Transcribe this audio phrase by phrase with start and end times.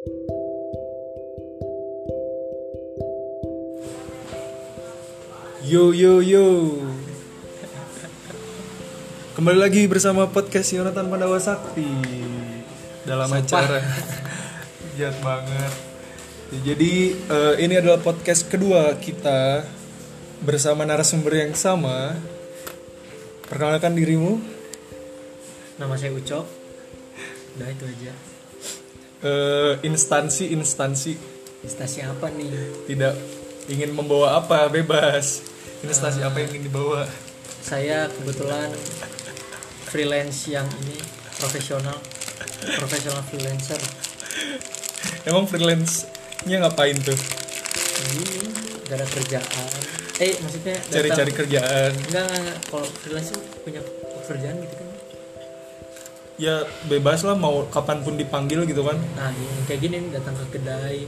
[0.00, 0.16] Yo
[5.92, 6.80] yo yo.
[9.36, 11.84] Kembali lagi bersama podcast Yonatan Pandawa Sakti
[13.04, 13.84] dalam acara
[14.96, 15.72] Jahat banget.
[16.48, 19.68] Ya, Jadi eh, ini adalah podcast kedua kita
[20.40, 22.16] bersama narasumber yang sama.
[23.52, 24.40] Perkenalkan dirimu.
[25.76, 26.48] Nama saya Ucok.
[27.60, 28.29] Udah itu aja.
[29.20, 31.12] Eh, instansi instansi
[31.60, 32.48] Instansi apa nih?
[32.88, 33.12] tidak
[33.68, 35.44] ingin membawa apa bebas.
[35.84, 37.04] Instansi apa yang ingin dibawa?
[37.60, 38.72] Saya kebetulan
[39.92, 40.96] freelance yang ini
[41.36, 42.00] profesional,
[42.80, 43.76] profesional freelancer.
[45.28, 47.18] Emang freelance-nya ngapain tuh?
[48.16, 48.24] Ini
[48.88, 49.70] gak ada kerjaan.
[50.16, 51.92] Eh maksudnya Cari-cari kerjaan.
[52.08, 52.58] Enggak, enggak.
[52.72, 53.36] Kalau freelance
[53.68, 53.84] punya
[54.24, 54.89] pekerjaan gitu kan.
[56.40, 58.96] Ya bebas lah mau kapan pun dipanggil gitu kan.
[58.96, 61.04] Nah, ini kayak gini nih datang ke kedai,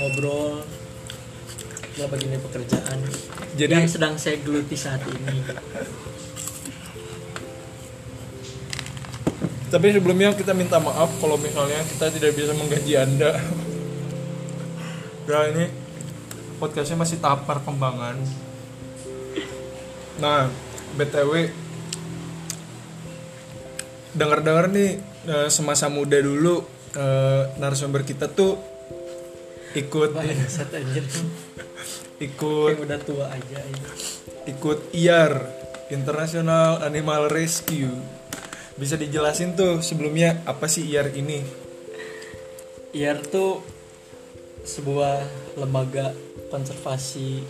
[0.00, 0.64] ngobrol,
[2.08, 2.98] bagian dari pekerjaan
[3.56, 5.44] Jadi- yang sedang saya geluti saat ini.
[9.66, 13.34] tapi sebelumnya kita minta maaf kalau misalnya kita tidak bisa menggaji anda.
[15.26, 15.68] Nah ini
[16.62, 18.14] podcastnya masih tahap perkembangan.
[20.22, 20.48] Nah
[20.94, 21.50] btw
[24.16, 26.64] dengar-dengar nih eh, semasa muda dulu
[26.96, 28.56] eh, narasumber kita tuh
[29.76, 31.04] ikut Bangsat anjir.
[32.26, 33.88] ikut Kayak udah tua aja ini.
[34.48, 35.34] ikut IAR
[35.92, 37.92] International Animal Rescue
[38.80, 41.44] bisa dijelasin tuh sebelumnya apa sih IAR ini
[42.96, 43.60] IAR tuh
[44.64, 45.20] sebuah
[45.60, 46.16] lembaga
[46.48, 47.44] konservasi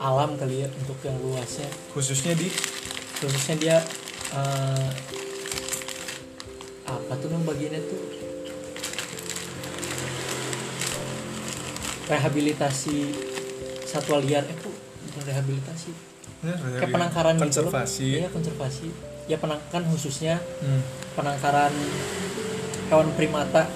[0.00, 2.48] alam kali ya untuk yang luasnya khususnya di
[3.20, 3.76] khususnya dia
[4.32, 4.88] eh,
[6.88, 8.00] apa tuh nama bagiannya tuh?
[12.08, 12.96] Rehabilitasi
[13.84, 14.48] satwa liar.
[14.48, 15.90] Eh kok bukan rehabilitasi?
[16.80, 18.08] Kayak penangkaran gitu konservasi.
[18.24, 18.88] Iya konservasi.
[19.28, 20.40] Ya penangkaran khususnya.
[20.64, 20.82] Hmm.
[21.18, 21.74] penangkaran
[22.88, 23.66] hewan primata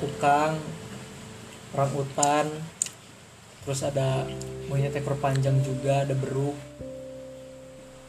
[0.00, 0.56] kukang
[1.76, 2.48] orangutan.
[3.62, 4.24] Terus ada
[4.72, 6.56] monyet ekor panjang juga ada beruk.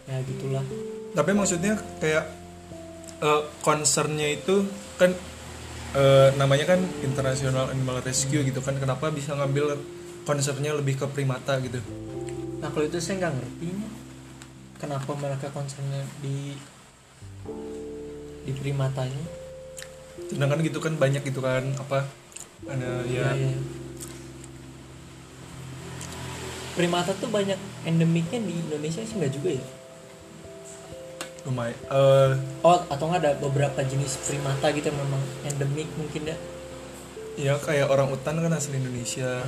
[0.07, 0.65] Ya gitulah.
[1.13, 2.38] Tapi maksudnya kayak
[3.19, 4.65] eh, concernnya itu
[4.95, 5.11] kan
[5.95, 9.79] eh, namanya kan International Animal Rescue gitu kan kenapa bisa ngambil
[10.23, 11.79] concernnya lebih ke primata gitu?
[12.59, 13.91] Nah kalau itu saya nggak ngerti nih,
[14.77, 16.53] kenapa mereka concernnya di
[18.43, 19.25] di primatanya?
[20.29, 22.05] Sedangkan gitu kan banyak gitu kan apa
[22.67, 23.59] ada ya, ya, ya.
[26.75, 29.65] primata tuh banyak endemiknya di Indonesia sih nggak juga ya
[31.41, 31.75] lumayan.
[31.85, 32.29] Eh,
[32.61, 36.37] oh atau nggak ada beberapa jenis primata gitu yang memang endemik mungkin ya?
[37.35, 39.39] ya kayak orang utan kan asli Indonesia.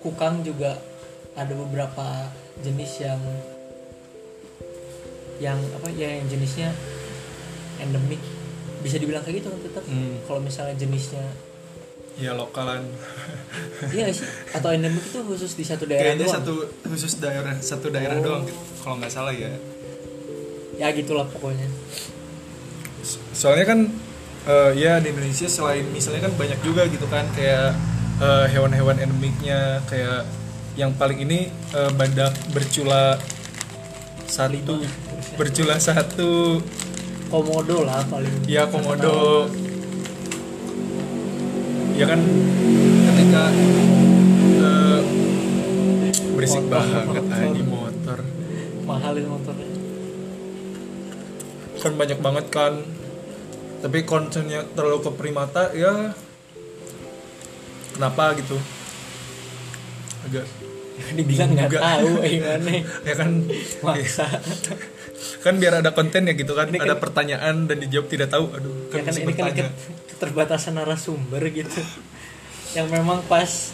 [0.00, 0.80] Kukang juga
[1.34, 3.20] ada beberapa jenis yang
[5.38, 6.70] yang apa ya yang jenisnya
[7.78, 8.20] endemik.
[8.80, 10.16] Bisa dibilang kayak gitu kan tetap Hmm.
[10.24, 11.22] kalau misalnya jenisnya.
[12.14, 12.84] Ya lokalan.
[13.88, 14.28] Iya sih?
[14.56, 16.36] Atau endemik itu khusus di satu daerah kayaknya doang?
[16.38, 16.52] satu
[16.86, 18.22] khusus daerah satu daerah Oh.
[18.22, 18.44] doang
[18.80, 19.48] kalau nggak salah ya
[20.76, 21.68] ya gitulah pokoknya.
[23.34, 23.78] Soalnya kan
[24.48, 27.76] eh, ya di Indonesia selain misalnya kan banyak juga gitu kan kayak
[28.22, 30.24] eh, hewan-hewan endemiknya kayak
[30.78, 33.20] yang paling ini eh, badak bercula
[34.24, 34.80] satu
[35.36, 36.62] bercula satu.
[37.32, 38.44] Komodo lah paling.
[38.44, 39.48] Ya komodo.
[41.96, 42.20] Ya kan
[43.08, 43.42] ketika
[44.60, 45.00] eh,
[46.36, 47.40] berisik Motor, banget motor.
[47.40, 48.18] anjing motor.
[48.84, 49.71] Mahal itu motornya
[51.82, 52.74] kan banyak banget kan.
[53.82, 56.14] Tapi concernnya terlalu ke primata ya
[57.92, 58.54] kenapa gitu?
[60.22, 60.46] Agak
[61.18, 62.70] dibilang nggak tahu gimana?
[63.08, 63.30] Ya kan?
[63.82, 64.26] Maksa.
[65.42, 68.50] Kan biar ada konten ya gitu kan Ini ada kan- pertanyaan dan dijawab tidak tahu.
[68.58, 69.70] Aduh kan, ya kan ini kan bertanya.
[70.10, 71.78] keterbatasan narasumber gitu.
[72.74, 73.70] Yang memang pas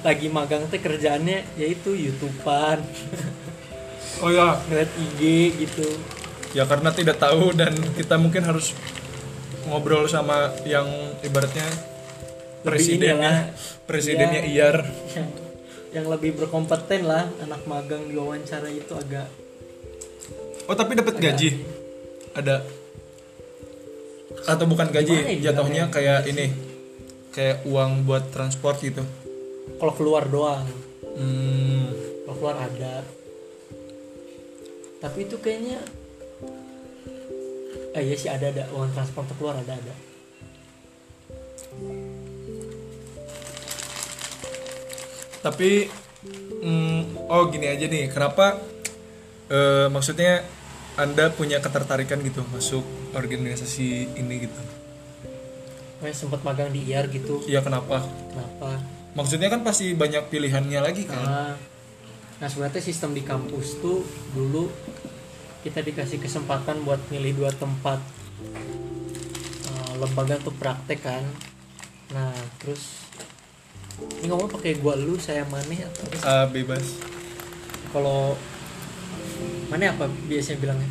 [0.00, 2.80] lagi magang teh kerjaannya yaitu youtubean.
[4.24, 4.60] Oh ya.
[4.68, 5.20] Ngeliat IG
[5.60, 5.88] gitu
[6.56, 8.72] ya karena tidak tahu dan kita mungkin harus
[9.68, 10.88] ngobrol sama yang
[11.20, 11.66] ibaratnya
[12.64, 13.52] presidennya
[13.84, 14.72] presidennya Ya.
[14.72, 14.76] IAR
[15.12, 15.28] yang,
[15.96, 19.28] yang lebih berkompeten lah anak magang diwawancara itu agak
[20.68, 21.64] oh tapi dapat gaji?
[22.36, 22.60] Ada?
[24.44, 26.52] Atau bukan gaji ya jatuhnya kayak ini
[27.32, 29.00] kayak uang buat transport gitu?
[29.80, 30.64] Kalau keluar doang.
[31.16, 31.88] Hmm,
[32.24, 33.04] kalau keluar ada.
[34.98, 35.78] Tapi itu kayaknya
[37.98, 39.94] Eh, iya sih ada ada uang transport keluar ada ada.
[45.42, 45.90] Tapi
[46.62, 48.06] mm, oh gini aja nih.
[48.06, 48.62] Kenapa
[49.50, 50.46] uh, maksudnya
[50.94, 52.86] anda punya ketertarikan gitu masuk
[53.18, 54.60] organisasi ini gitu?
[55.98, 57.42] Wes sempat magang di IR gitu.
[57.50, 58.06] Iya kenapa?
[58.30, 58.78] Kenapa?
[59.18, 61.18] Maksudnya kan pasti banyak pilihannya lagi kan?
[61.18, 61.54] Nah,
[62.38, 64.70] nah sebenarnya sistem di kampus tuh dulu
[65.66, 67.98] kita dikasih kesempatan buat milih dua tempat
[69.66, 71.24] eh, lembaga untuk praktek kan.
[72.14, 72.32] Nah
[72.62, 73.10] terus
[74.22, 77.02] ini ngomong pakai gua lu saya maneh atau Ah, bebas.
[77.90, 78.38] Kalau
[79.68, 80.90] mana apa biasanya bilangnya?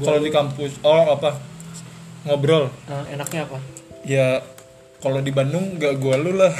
[0.00, 1.36] Kalau di kampus oh apa?
[2.24, 2.72] Ngobrol.
[2.88, 3.58] Eh, enaknya apa?
[4.08, 4.40] Ya
[5.04, 6.50] kalau di Bandung gak gua lu lah.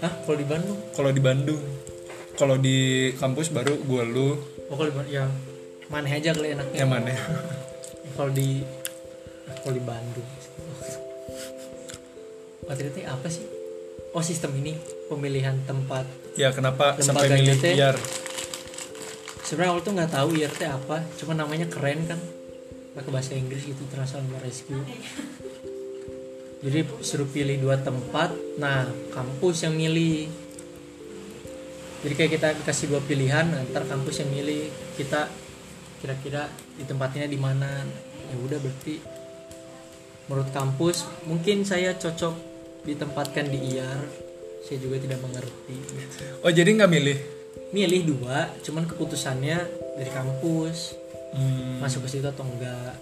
[0.00, 0.12] Hah?
[0.24, 0.78] Kalau di Bandung?
[0.96, 1.60] Kalau di Bandung.
[2.40, 4.40] Kalau di kampus baru gua lu.
[4.72, 5.28] Oh kalau di Bandung ya
[5.90, 7.12] maneh aja kali enaknya yang mana
[8.14, 8.62] kalau di
[9.60, 10.28] kalau di Bandung.
[12.64, 13.44] Materinya apa sih?
[14.14, 14.78] Oh sistem ini
[15.10, 16.06] pemilihan tempat.
[16.38, 17.74] Ya kenapa sampai milih teh?
[17.74, 17.98] IAR
[19.42, 22.20] sebenarnya awal tuh nggak tahu IRT apa cuma namanya keren kan.
[22.94, 24.82] Pakai bahasa Inggris gitu Transformer Rescue
[26.60, 28.84] jadi suruh pilih dua tempat nah
[29.16, 30.28] kampus yang milih.
[32.00, 34.68] Jadi kayak kita dikasih dua pilihan antar kampus yang milih.
[34.96, 35.28] Kita
[36.00, 37.68] kira-kira di tempatnya di mana.
[38.30, 39.00] Ya udah berarti
[40.30, 42.34] menurut kampus mungkin saya cocok
[42.86, 44.30] ditempatkan di IAR
[44.64, 45.76] saya juga tidak mengerti.
[46.44, 47.18] Oh jadi nggak milih?
[47.74, 49.58] Milih dua cuman keputusannya
[49.98, 50.94] dari kampus.
[51.30, 52.94] Hmm, masuk ke situ atau enggak.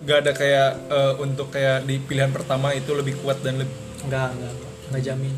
[0.00, 3.76] Nggak ada kayak eh, untuk kayak di pilihan pertama itu lebih kuat dan lebih
[4.06, 4.52] enggak enggak.
[4.52, 5.34] Enggak, enggak jamin.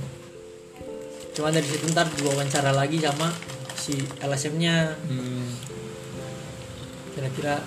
[1.33, 3.33] Cuman dari situ ntar diwawancara lagi sama
[3.75, 5.82] si LSM nya hmm,
[7.13, 7.61] kira-kira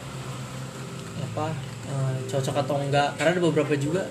[1.15, 1.47] apa
[1.89, 3.15] eh, cocok atau enggak.
[3.17, 4.03] Karena ada beberapa juga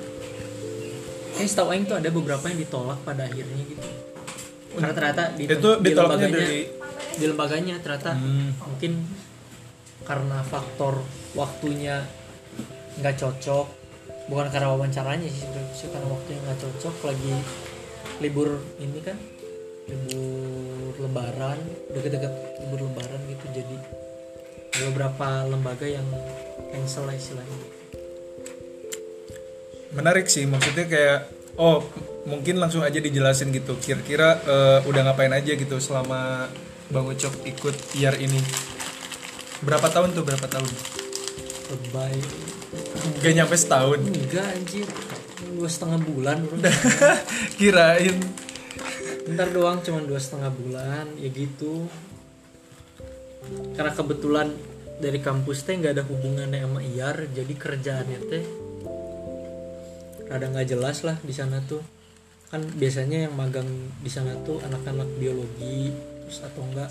[1.34, 3.88] kayak setahu Aing tuh ada beberapa yang ditolak pada akhirnya gitu.
[4.75, 6.60] Karena ternyata di, itu di lembaganya dari
[7.14, 8.50] di lembaganya ternyata Hmm.
[8.58, 8.92] mungkin
[10.04, 11.02] karena faktor
[11.34, 12.02] waktunya
[13.02, 13.66] nggak cocok.
[14.25, 17.34] Bukan karena wawancaranya sih sebenarnya sih, karena waktunya nggak cocok lagi
[18.25, 19.20] libur ini kan
[19.84, 21.60] libur lebaran
[21.92, 22.32] deket-deket
[22.64, 23.76] libur lebaran gitu jadi
[24.82, 26.06] beberapa lembaga yang
[26.75, 27.59] cancel lah istilahnya.
[29.94, 31.19] Menarik sih maksudnya kayak
[31.55, 31.87] oh
[32.26, 33.79] mungkin langsung aja dijelasin gitu.
[33.79, 36.50] Kira-kira eh, udah ngapain aja gitu selama
[36.91, 38.41] bang Ucok ikut IAR ini?
[39.62, 40.71] Berapa tahun tuh berapa tahun?
[41.71, 42.19] Lebay.
[43.23, 44.00] Gak nyampe setahun.
[44.03, 44.88] Enggak anjir.
[45.55, 46.38] Dua setengah bulan
[47.59, 48.19] kirain.
[49.31, 51.87] Ntar doang cuma dua setengah bulan ya gitu
[53.75, 54.49] karena kebetulan
[54.99, 58.44] dari kampus teh nggak ada hubungannya sama IAR jadi kerjaannya teh
[60.29, 61.82] rada nggak jelas lah di sana tuh.
[62.49, 63.67] Kan biasanya yang magang
[64.00, 65.91] di sana tuh anak-anak biologi
[66.25, 66.91] terus atau enggak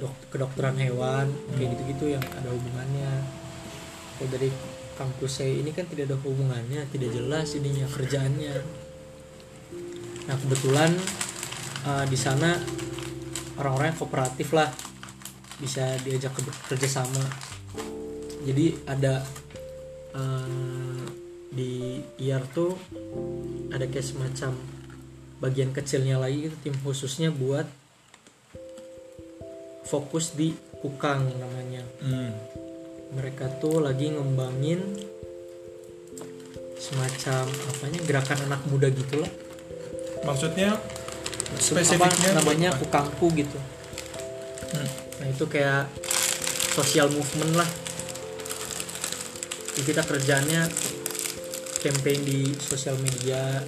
[0.00, 3.12] dok kedokteran hewan kayak gitu-gitu yang ada hubungannya.
[4.16, 4.50] Kalau dari
[4.96, 8.56] kampus saya ini kan tidak ada hubungannya tidak jelas ininya kerjaannya.
[10.28, 10.90] Nah kebetulan
[11.88, 12.60] uh, di sana
[13.60, 14.68] orang-orang kooperatif lah
[15.60, 16.40] bisa diajak ke
[16.72, 17.22] kerja sama.
[18.48, 19.20] Jadi ada
[20.16, 21.04] uh,
[21.52, 22.72] di IAR tuh
[23.70, 24.56] ada kayak semacam
[25.40, 27.68] bagian kecilnya lagi itu tim khususnya buat
[29.84, 31.84] fokus di kukang namanya.
[32.00, 32.32] Hmm.
[33.14, 34.80] Mereka tuh lagi ngembangin
[36.80, 39.28] semacam apanya gerakan anak muda gitu lah
[40.24, 42.80] maksudnya apa spesifiknya namanya apa?
[42.80, 43.60] kukangku gitu
[44.70, 44.86] Hmm.
[45.20, 45.86] Nah itu kayak
[46.72, 47.70] social movement lah.
[49.76, 50.66] Jadi kita kerjanya
[51.80, 53.60] campaign di sosial media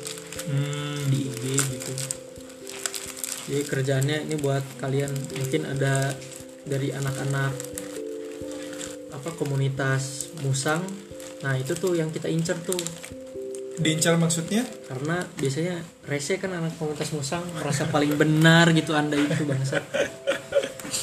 [0.42, 1.06] Hmm.
[1.06, 1.92] di IG gitu.
[3.52, 6.10] Jadi kerjaannya ini buat kalian mungkin ada
[6.66, 7.52] dari anak-anak
[9.12, 10.82] apa komunitas musang.
[11.46, 12.78] Nah itu tuh yang kita incer tuh.
[13.78, 14.66] Diincar maksudnya?
[14.88, 19.80] Karena biasanya rese kan anak komunitas musang merasa paling benar gitu anda itu bangsa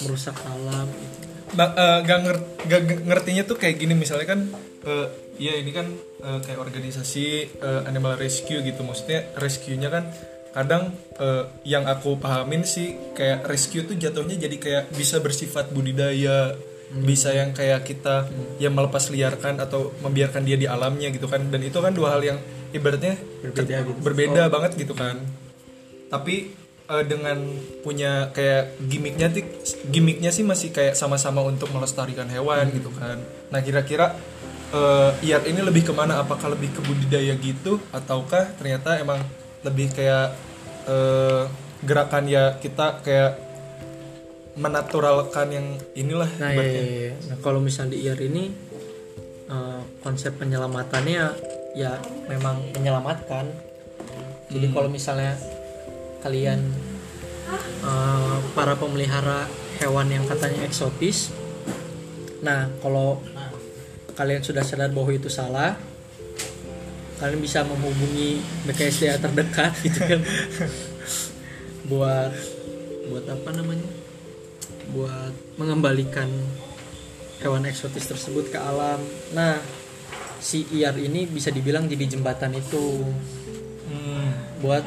[0.03, 1.17] merusak alam gitu.
[1.49, 4.39] Nah, eh, gak, nger- gak ngertinya tuh kayak gini misalnya kan
[4.85, 5.07] eh,
[5.41, 5.89] ya ini kan
[6.21, 7.25] eh, kayak organisasi
[7.57, 8.85] eh, animal rescue gitu.
[8.85, 10.13] Maksudnya rescue-nya kan
[10.53, 16.53] kadang eh, yang aku pahamin sih kayak rescue tuh jatuhnya jadi kayak bisa bersifat budidaya
[16.89, 18.25] bisa yang kayak kita
[18.57, 21.45] yang melepas liarkan atau membiarkan dia di alamnya gitu kan.
[21.49, 22.37] Dan itu kan dua hal yang
[22.73, 23.13] ibaratnya
[23.45, 23.99] Berbeda gitu.
[24.01, 25.21] berbeda banget gitu kan.
[26.09, 26.49] Tapi
[26.89, 27.37] eh, dengan
[27.85, 29.45] punya kayak gimmicknya sih
[29.87, 33.21] gimmicknya sih masih kayak sama-sama untuk melestarikan hewan gitu kan
[33.53, 34.17] nah kira-kira
[34.69, 39.17] eh IAR ini lebih ke mana apakah lebih ke budidaya gitu ataukah ternyata emang
[39.65, 40.33] lebih kayak
[40.85, 41.43] eh,
[41.85, 43.49] gerakan ya kita kayak
[44.59, 47.13] menaturalkan yang inilah Nah, iya, iya, iya.
[47.31, 48.43] nah kalau misalnya di IR ini
[49.49, 51.23] eh, konsep penyelamatannya
[51.73, 51.95] ya
[52.27, 53.45] memang menyelamatkan.
[54.49, 54.75] Jadi Hmm.
[54.75, 55.37] kalau misalnya
[56.23, 56.59] kalian
[57.83, 59.47] eh, para pemelihara
[59.79, 61.31] hewan yang katanya eksotis,
[62.43, 63.23] nah kalau
[64.19, 65.79] kalian sudah sadar bahwa itu salah,
[67.23, 70.21] kalian bisa menghubungi BKSDA terdekat gitu kan,
[71.87, 72.31] buat
[73.09, 73.87] buat apa namanya?
[74.89, 76.25] buat mengembalikan
[77.45, 78.97] hewan eksotis tersebut ke alam.
[79.37, 79.61] Nah,
[80.41, 83.05] si IAR ini bisa dibilang jadi jembatan itu
[83.89, 84.28] Hmm.
[84.59, 84.83] Buat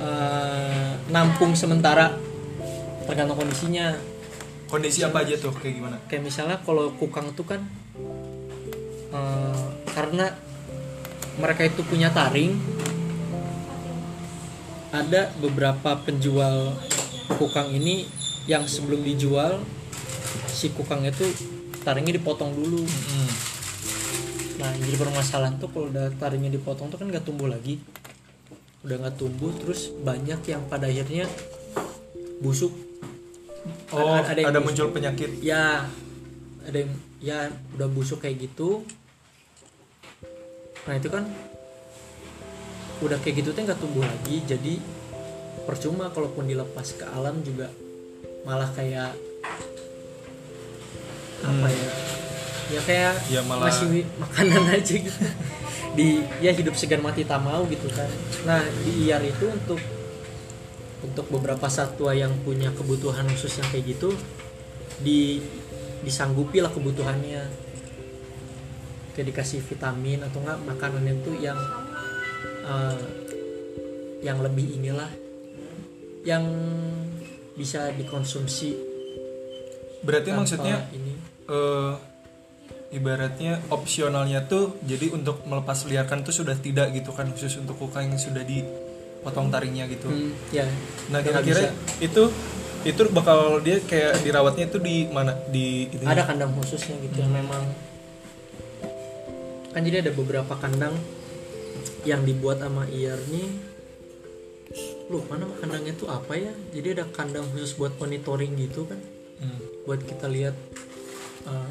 [0.00, 2.16] eh, nampung sementara
[3.04, 3.94] tergantung kondisinya.
[4.64, 7.60] kondisi apa aja tuh kayak gimana Kayak misalnya kalau kukang tuh kan
[9.14, 10.34] eh, karena
[11.38, 12.54] mereka itu punya taring,
[14.94, 16.78] ada beberapa penjual
[17.34, 18.06] kukang ini
[18.46, 19.58] yang sebelum dijual
[20.46, 21.26] si kukang itu
[21.82, 22.86] taringnya dipotong dulu.
[22.86, 23.32] Hmm.
[24.62, 27.82] Nah, jadi permasalahan tuh kalau udah taringnya dipotong tuh kan nggak tumbuh lagi.
[28.84, 31.24] Udah nggak tumbuh, terus banyak yang pada akhirnya
[32.38, 32.72] busuk.
[33.90, 34.64] oh Ada- ada, ada yang busuk.
[34.66, 35.88] muncul penyakit Ya,
[36.62, 37.38] ada yang ya
[37.72, 38.84] udah busuk kayak gitu.
[40.84, 41.24] Nah itu kan
[43.00, 44.76] udah kayak gitu tuh nggak tumbuh lagi, jadi
[45.64, 47.72] percuma kalaupun dilepas ke alam juga
[48.44, 49.16] malah kayak
[51.40, 51.88] apa ya?
[52.66, 55.20] Ya kayak Ya, malah- masih makanan aja gitu.
[55.94, 58.10] Di ya hidup segan mati tak mau gitu kan.
[58.46, 59.78] Nah di IAR itu untuk
[61.04, 64.10] untuk beberapa satwa yang punya kebutuhan khusus yang kayak gitu
[65.00, 65.38] di
[66.02, 67.42] disanggupi lah kebutuhannya.
[69.14, 71.58] Kayak dikasih vitamin atau enggak makanan itu yang
[72.66, 72.98] eh,
[74.26, 75.10] yang lebih inilah
[76.24, 76.42] yang
[77.54, 78.74] bisa dikonsumsi.
[80.02, 81.12] Berarti maksudnya ini.
[81.46, 81.92] eh,
[82.94, 88.14] ibaratnya opsionalnya tuh jadi untuk melepas liarkan tuh sudah tidak gitu kan khusus untuk kukang
[88.14, 90.06] yang sudah dipotong taringnya gitu.
[90.06, 90.64] Hmm, ya
[91.10, 92.30] nah kira-kira itu
[92.84, 95.34] itu bakal dia kayak dirawatnya itu di mana?
[95.50, 97.64] Di itu ada kandang khususnya gitu yang memang.
[99.74, 100.94] Kan jadi ada beberapa kandang
[102.06, 103.50] yang dibuat sama IAR nih.
[105.08, 106.52] Lupa nama kandangnya tuh apa ya?
[106.76, 109.00] Jadi ada kandang khusus buat monitoring gitu kan.
[109.34, 109.58] Hmm.
[109.82, 110.54] buat kita lihat
[111.50, 111.68] eh,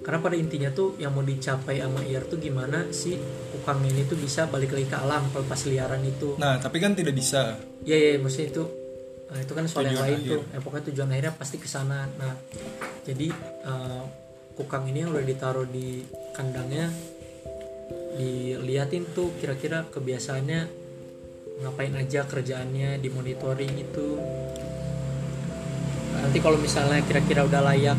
[0.00, 3.20] karena pada intinya tuh yang mau dicapai sama IAR tuh gimana si
[3.52, 7.12] ukang ini tuh bisa balik lagi ke alam pelepas liaran itu nah tapi kan tidak
[7.12, 8.64] bisa Iya iya maksudnya itu
[9.30, 10.30] nah, itu kan soal yang Tujuan lain akhir.
[10.32, 10.42] tuh.
[10.52, 12.00] Eh, pokoknya tujuan akhirnya pasti ke sana.
[12.18, 12.34] Nah,
[13.06, 13.28] jadi
[13.64, 14.02] eh,
[14.52, 16.02] kukang ini yang udah ditaruh di
[16.36, 16.90] kandangnya
[18.18, 20.60] diliatin tuh kira-kira kebiasaannya
[21.62, 24.08] ngapain aja kerjaannya dimonitoring itu.
[26.20, 27.96] Nanti kalau misalnya kira-kira udah layak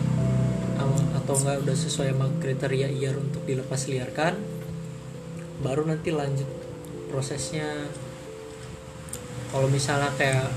[1.31, 4.35] atau enggak udah sesuai sama kriteria IAR untuk dilepas liarkan
[5.63, 6.49] baru nanti lanjut
[7.07, 7.87] prosesnya.
[9.47, 10.51] Kalau misalnya kayak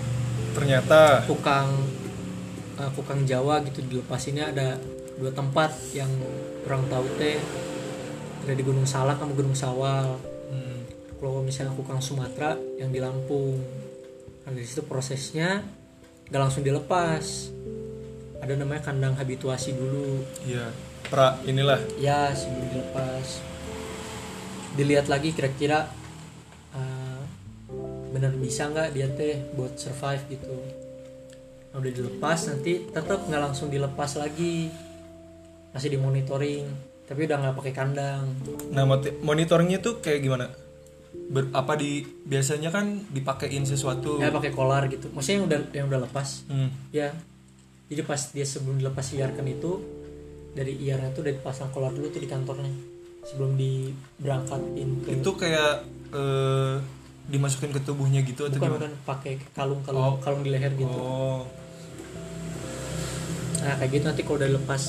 [0.58, 1.70] ternyata kukang
[2.74, 4.74] eh, kukang Jawa gitu dilepasinnya ada
[5.14, 6.10] dua tempat yang
[6.66, 7.38] kurang tahu teh.
[8.42, 10.18] Ada di Gunung Salak sama Gunung Sawal.
[10.50, 10.78] Hmm,
[11.22, 13.62] kalau misalnya kukang Sumatera yang di Lampung.
[14.42, 15.62] Nah dari situ prosesnya
[16.34, 17.54] gak langsung dilepas
[18.44, 20.20] ada namanya kandang habituasi dulu.
[20.44, 20.68] Ya
[21.08, 21.80] pra inilah.
[21.96, 23.40] Ya sebelum dilepas.
[24.76, 25.88] Dilihat lagi kira-kira
[26.76, 27.20] uh,
[28.12, 30.56] benar bisa nggak dia teh buat survive gitu.
[31.72, 34.68] Nah, udah dilepas nanti tetap nggak langsung dilepas lagi.
[35.72, 38.24] Masih dimonitoring tapi udah nggak pakai kandang.
[38.72, 38.84] Nah
[39.24, 40.52] monitoringnya tuh kayak gimana?
[41.14, 44.20] Ber- apa di biasanya kan dipakein sesuatu.
[44.20, 45.08] Ya pakai kolar gitu.
[45.12, 46.44] Maksudnya yang udah yang udah lepas?
[46.48, 47.12] Hmm, ya
[47.84, 49.72] jadi pas dia sebelum dilepas liarkan itu
[50.54, 52.70] dari iarnya tuh udah dipasang kolar dulu tuh di kantornya
[53.24, 56.76] sebelum diberangkatin ke itu kayak eh,
[57.24, 58.78] dimasukin ke tubuhnya gitu atau bukan gimana?
[58.78, 60.14] bukan pakai kalung kalung Oh.
[60.20, 60.92] kalung di leher gitu.
[60.92, 61.48] Oh.
[63.58, 64.82] Nah kayak gitu nanti kalau udah lepas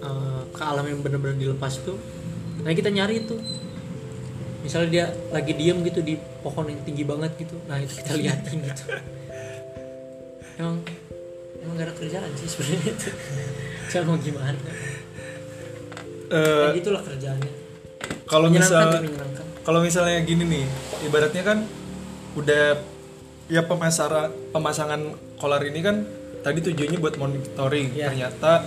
[0.00, 1.96] eh, ke alam yang bener-bener dilepas tuh
[2.56, 3.38] nah kita nyari tuh
[4.64, 8.58] misalnya dia lagi diem gitu di pohon yang tinggi banget gitu nah itu kita liatin
[8.64, 8.82] gitu.
[10.58, 10.80] Emang
[11.66, 13.10] emang gak ada kerjaan sih sebenarnya itu.
[13.90, 14.58] Cuma mau gimana?
[16.26, 17.52] Eh, kayak gitulah kerjaannya.
[18.26, 18.90] kalau misal
[19.62, 20.66] kalau misalnya gini nih
[21.02, 21.58] ibaratnya kan
[22.34, 22.78] udah
[23.46, 26.02] ya pemasara pemasangan kolar ini kan
[26.42, 27.94] tadi tujuannya buat monitoring.
[27.94, 28.10] Iya.
[28.10, 28.66] ternyata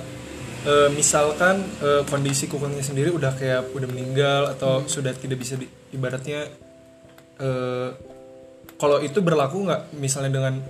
[0.64, 5.68] eh, misalkan eh, kondisi kukungnya sendiri udah kayak udah meninggal atau sudah tidak bisa di-
[5.92, 6.48] ibaratnya
[7.40, 7.90] eh,
[8.80, 10.64] kalau itu berlaku nggak misalnya dengan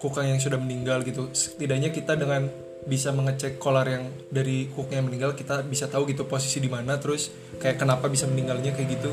[0.00, 1.28] kukang yang sudah meninggal gitu.
[1.30, 2.48] Setidaknya kita dengan
[2.80, 6.96] bisa mengecek kolar yang dari kukang yang meninggal kita bisa tahu gitu posisi di mana
[6.96, 7.28] terus
[7.60, 9.12] kayak kenapa bisa meninggalnya kayak gitu.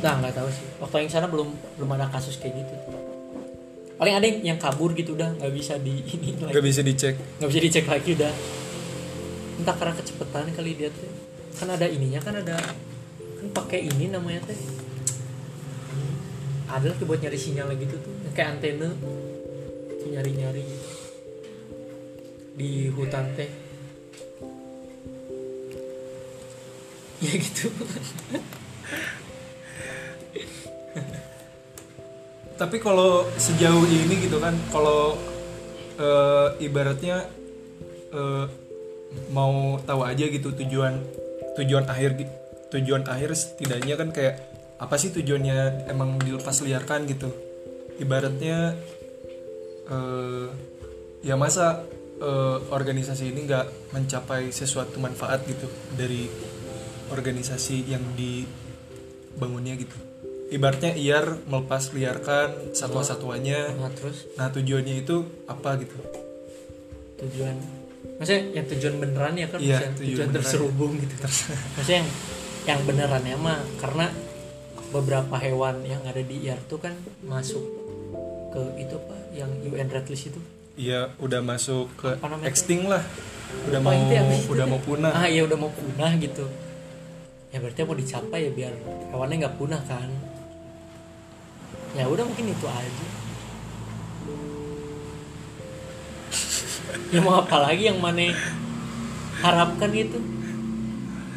[0.00, 0.64] Nah nggak tahu sih.
[0.80, 2.74] Waktu yang sana belum belum ada kasus kayak gitu.
[4.00, 6.56] Paling ada yang, yang kabur gitu udah nggak bisa di ini lagi.
[6.56, 7.14] Nggak bisa dicek.
[7.36, 8.32] Nggak bisa dicek lagi udah.
[9.60, 11.12] Entah karena kecepatan kali dia tuh.
[11.60, 14.56] Kan ada ininya kan ada kan pakai ini namanya teh.
[16.72, 18.14] Ada lagi buat nyari sinyal gitu tuh.
[18.32, 18.88] Kayak antena
[20.10, 20.90] tuh nyari nyari gitu.
[22.58, 23.46] Di hutan teh.
[27.20, 27.68] Ya gitu.
[32.60, 35.20] Tapi kalau sejauh ini gitu kan kalau
[36.00, 37.28] eh, ibaratnya
[38.08, 38.48] eh,
[39.28, 40.96] mau tahu aja gitu tujuan
[41.60, 42.24] tujuan akhir
[42.72, 44.40] tujuan akhir setidaknya kan kayak
[44.80, 47.28] apa sih tujuannya emang dilepas liarkan gitu.
[48.00, 48.80] Ibaratnya
[49.90, 50.46] eh,
[51.26, 51.84] ya masa
[52.22, 55.66] eh, organisasi ini nggak mencapai sesuatu manfaat gitu
[55.98, 56.30] dari
[57.10, 59.96] organisasi yang dibangunnya gitu.
[60.50, 64.26] Ibaratnya iar melepas liarkan satwa-satwanya nah terus?
[64.34, 65.94] Nah tujuannya itu apa gitu?
[67.22, 67.56] Tujuan
[68.18, 69.58] maksudnya yang tujuan beneran ya kan?
[69.62, 70.34] Iya, tujuan tujuan, beneran.
[70.42, 71.14] terselubung gitu.
[71.78, 72.10] Maksudnya yang
[72.66, 74.06] yang benerannya mah karena
[74.90, 77.62] beberapa hewan yang ada di IAR tuh kan masuk
[78.50, 80.40] ke itu apa yang UN Red List itu?
[80.74, 83.02] Iya, udah masuk ke extinct lah.
[83.66, 84.46] Udah Apa mau itu ya, itu.
[84.48, 85.10] udah mau punah.
[85.12, 86.46] ah iya udah mau punah gitu.
[87.50, 88.72] Ya berarti mau dicapai ya biar
[89.10, 90.06] hewannya nggak punah kan?
[91.92, 93.06] Ya udah mungkin itu aja.
[97.10, 98.30] Ya mau apa lagi yang mana
[99.42, 100.18] harapkan gitu?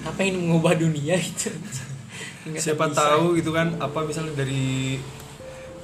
[0.05, 1.49] Apa yang mengubah dunia itu
[2.43, 2.99] Nggak Siapa bisa.
[2.99, 4.99] tahu gitu kan apa misalnya dari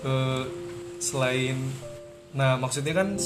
[0.03, 0.43] eh,
[0.99, 1.57] selain
[2.29, 3.17] nah maksudnya kan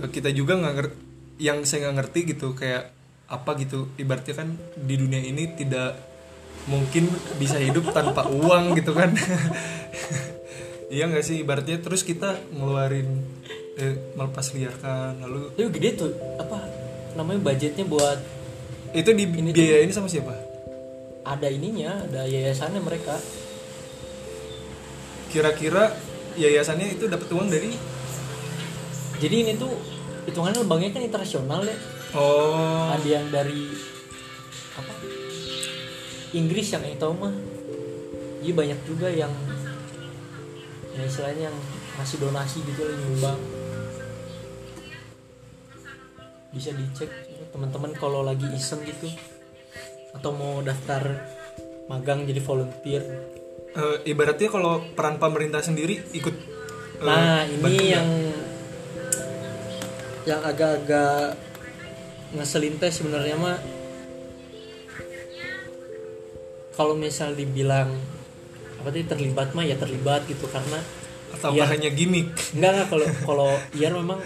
[0.00, 0.96] eh, kita juga nggak ngerti
[1.42, 2.94] yang saya nggak ngerti gitu kayak
[3.32, 3.88] apa gitu.
[3.96, 5.96] Ibaratnya kan di dunia ini tidak
[6.70, 7.10] mungkin
[7.40, 9.10] bisa hidup tanpa uang gitu kan.
[10.92, 11.40] Iya nggak sih?
[11.40, 13.08] Ibaratnya terus kita ngeluarin
[13.80, 16.68] eh, melepas liarkan lalu Tapi gede tuh apa
[17.16, 18.20] namanya budgetnya buat
[18.92, 20.36] itu dibiayain sama siapa?
[21.24, 23.16] Ada ininya ada yayasannya mereka.
[25.32, 25.96] Kira-kira
[26.36, 27.74] yayasannya itu dapat uang dari?
[29.22, 29.70] Jadi ini tuh
[30.26, 31.76] hitungannya banknya kan internasional ya
[32.18, 32.90] oh.
[32.94, 33.70] Ada yang dari
[34.78, 34.92] apa?
[36.32, 37.34] Inggris yang tahu mah.
[38.42, 39.30] Jadi banyak juga yang
[40.92, 41.56] ya istilahnya yang
[42.00, 43.40] ngasih donasi gitu lah nyumbang.
[46.52, 47.10] Bisa dicek
[47.54, 49.08] teman-teman kalau lagi iseng gitu.
[50.12, 51.24] Atau mau daftar
[51.88, 53.02] magang jadi volunteer
[53.72, 58.08] Eh, ibaratnya kalau peran pemerintah sendiri ikut eh, nah ini yang
[60.28, 61.40] yang agak-agak
[62.36, 63.56] ngeselin teh sebenarnya mah
[66.76, 67.96] kalau misal dibilang
[68.76, 70.76] apa tadi terlibat mah ya terlibat gitu karena
[71.32, 71.64] atau iya.
[71.64, 72.28] hanya gimmick.
[72.52, 74.20] Enggak enggak kalau kalau Ian memang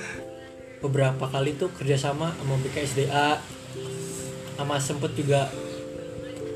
[0.82, 3.38] beberapa kali tuh kerjasama sama BKSDA
[4.58, 5.46] sama sempet juga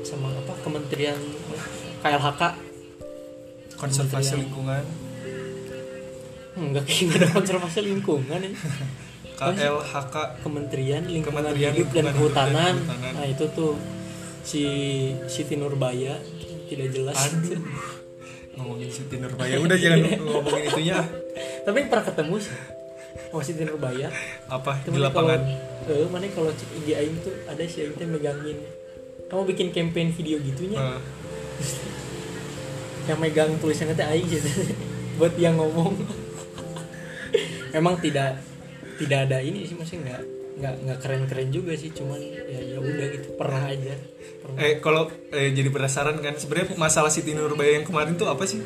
[0.03, 1.15] sama apa Kementerian
[2.03, 2.70] KLHK
[3.81, 4.83] konservasi Kementerian- lingkungan
[6.53, 8.51] enggak kayak ada konservasi lingkungan ya.
[9.33, 10.15] KLHK
[10.45, 12.75] Kementerian Lingkungan Kementerian Hidup dan Kehutanan.
[13.09, 13.73] Nah, itu tuh
[14.43, 14.63] si
[15.25, 16.13] Siti Nurbaya
[16.67, 17.17] tidak jelas.
[17.17, 17.57] aduh
[18.53, 20.97] ngomongin Siti Nurbaya udah jangan ngomongin itunya.
[21.63, 22.53] Tapi pernah ketemu sih
[23.27, 24.13] sama Siti Nurbaya.
[24.45, 25.39] apa Itu di lapangan
[25.87, 28.61] eh, mana kalau IG Aing tuh ada si Aing teh megangin.
[29.25, 30.99] Kamu bikin campaign video gitunya Eh,
[33.05, 34.49] yang megang tulisannya teh Aing gitu.
[35.17, 35.93] Buat dia ngomong.
[37.71, 38.37] Memang tidak
[38.99, 43.07] tidak ada ini sih maksudnya nggak nggak nggak keren-keren juga sih cuman ya ya udah
[43.09, 43.97] gitu pernah aja
[44.45, 44.57] pernah.
[44.61, 48.61] eh kalau eh, jadi penasaran kan sebenarnya masalah Siti Nurbaya yang kemarin tuh apa sih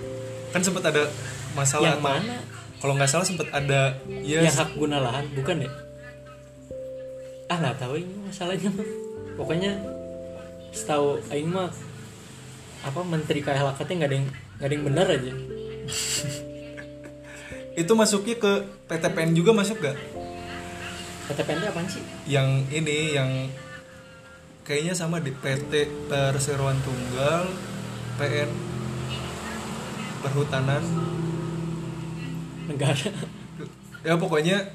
[0.52, 1.08] kan sempat ada
[1.56, 2.36] masalah yang atau- mana
[2.84, 3.96] kalau nggak salah sempat ada
[4.26, 5.72] ya yang hak guna lahan bukan ya
[7.48, 8.70] ah nggak tahu ini masalahnya
[9.40, 9.72] pokoknya
[10.76, 11.72] setahu Aing mah
[12.86, 15.34] apa menteri KLHK teh nggak ada yang nggak ada yang benar aja.
[17.82, 18.52] Itu masuknya ke
[18.88, 20.00] PTPN juga masuk gak
[21.28, 22.04] KTPN teh apaan sih?
[22.30, 23.50] Yang ini yang
[24.62, 27.50] kayaknya sama di PT Perseroan Tunggal
[28.22, 28.50] PN
[30.22, 30.86] Perhutanan.
[32.66, 33.10] Negara.
[34.06, 34.70] Ya pokoknya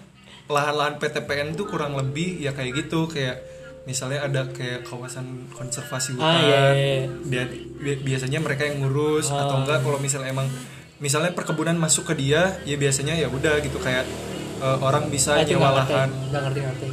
[0.51, 3.39] lahan-lahan PTPN tuh kurang lebih ya kayak gitu kayak
[3.83, 7.43] misalnya ada kayak kawasan konservasi hutan ah iya, iya, dia
[7.75, 9.45] bi- biasanya mereka yang ngurus Ah.
[9.45, 10.47] atau enggak kalau misalnya emang
[10.99, 14.05] misalnya perkebunan masuk ke dia ya biasanya ya udah gitu kayak
[14.59, 16.87] eh, orang bisa Ah, itu nyewa ngerti lahan nggak ngerti ngerti.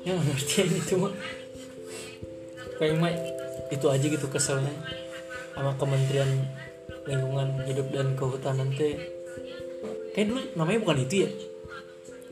[0.00, 0.54] Ya ngerti
[0.90, 1.08] cuma
[2.76, 3.12] kayak mah
[3.68, 4.72] itu aja gitu keselnya.
[5.52, 6.30] Sama Kementerian
[7.04, 8.96] Lingkungan Hidup dan Kehutanan teh.
[10.10, 11.30] Kayak dulu namanya bukan itu ya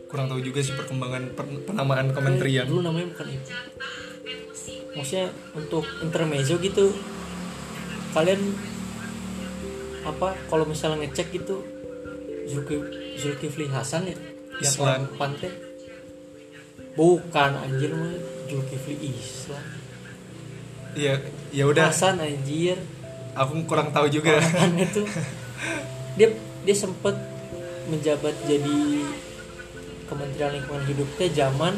[0.09, 2.65] kurang tahu juga sih perkembangan per- penamaan kementerian.
[2.65, 3.51] dulu namanya bukan itu
[4.97, 6.91] maksudnya untuk intermezzo gitu
[8.17, 8.41] kalian
[10.03, 11.61] apa kalau misalnya ngecek gitu
[12.49, 14.17] Zulkifli, Zulkifli Hasan ya?
[14.57, 15.01] Yang Islam.
[15.21, 15.53] pantai?
[16.97, 18.17] Bukan anjir mah
[18.49, 19.65] Zulkifli Islam.
[20.97, 21.21] Iya
[21.53, 21.93] ya udah.
[21.93, 22.81] Hasan anjir.
[23.37, 24.41] Aku kurang tahu juga.
[24.81, 25.05] Itu
[26.19, 26.33] dia
[26.65, 27.15] dia sempet
[27.93, 28.77] menjabat jadi
[30.09, 31.77] Kementerian Lingkungan Hidup teh zaman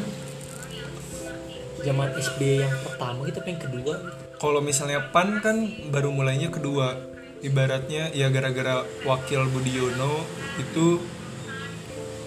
[1.81, 3.95] zaman SBY yang pertama gitu yang kedua?
[4.37, 7.09] Kalau misalnya pan kan baru mulainya kedua.
[7.41, 10.21] Ibaratnya ya gara-gara wakil Budiono
[10.61, 11.01] itu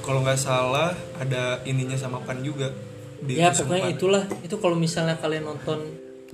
[0.02, 0.90] kalau nggak salah
[1.22, 2.74] ada ininya sama pan juga
[3.22, 3.94] di ya pokoknya PAN.
[3.94, 4.24] itulah.
[4.42, 5.86] Itu kalau misalnya kalian nonton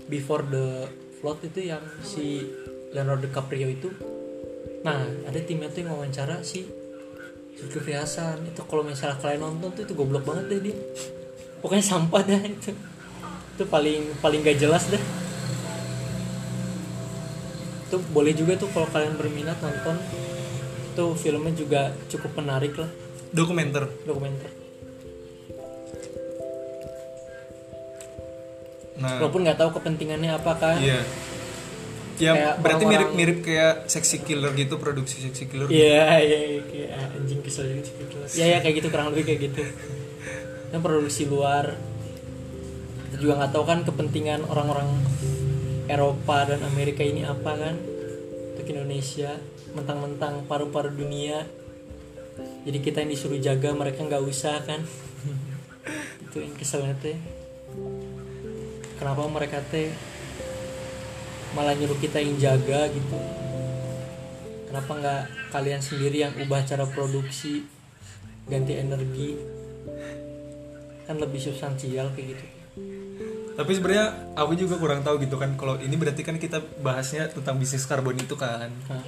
[0.09, 0.88] Before the
[1.20, 2.40] Flood itu yang si
[2.96, 3.92] Leonardo DiCaprio itu.
[4.80, 6.64] Nah ada timnya tuh yang wawancara si
[7.61, 10.77] Zulkifli Hasan itu kalau misalnya kalian nonton tuh itu goblok banget deh dia
[11.61, 12.73] pokoknya sampah dah itu.
[13.55, 15.05] Itu paling paling gak jelas dah
[17.90, 19.99] itu boleh juga tuh kalau kalian berminat nonton.
[20.94, 22.87] Itu filmnya juga cukup menarik lah.
[23.35, 23.90] Dokumenter.
[24.07, 24.46] Dokumenter.
[29.03, 29.18] Nah.
[29.18, 31.03] Walaupun nggak tahu kepentingannya apa kan iya
[32.20, 36.90] ya Kayak berarti mirip-mirip kayak seksi killer gitu produksi seksi killer Iya, iya, iya, kayak
[37.16, 37.90] anjing kesel gitu.
[38.37, 39.62] Iya, ya kayak gitu kurang lebih kayak gitu.
[40.70, 41.74] Kan produksi luar.
[43.09, 44.88] Kita juga nggak tahu kan kepentingan orang-orang
[45.90, 47.74] Eropa dan Amerika ini apa kan
[48.54, 49.35] untuk Indonesia
[49.74, 51.42] mentang-mentang paru-paru dunia.
[52.62, 54.85] Jadi kita yang disuruh jaga mereka nggak usah kan.
[56.28, 57.18] Itu yang keselnya teh.
[59.00, 59.88] Kenapa mereka teh
[61.54, 63.18] malah nyuruh kita yang jaga gitu.
[64.70, 67.66] Kenapa nggak kalian sendiri yang ubah cara produksi
[68.46, 69.34] ganti energi?
[71.10, 72.46] Kan lebih substansial kayak gitu.
[73.58, 77.58] Tapi sebenarnya aku juga kurang tahu gitu kan kalau ini berarti kan kita bahasnya tentang
[77.58, 78.70] bisnis karbon itu kan.
[78.88, 79.04] Nah,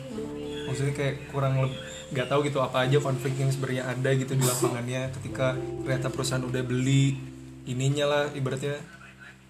[0.66, 1.78] maksudnya kayak kurang lebih
[2.12, 6.44] nggak tahu gitu apa aja konflik yang sebenarnya ada gitu di lapangannya ketika ternyata perusahaan
[6.44, 7.16] udah beli
[7.64, 8.76] ininya lah ibaratnya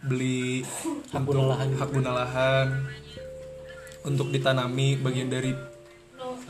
[0.02, 0.66] beli
[1.10, 1.68] Hak guna lahan.
[1.78, 2.68] hak guna lahan
[4.02, 5.54] untuk ditanami bagian dari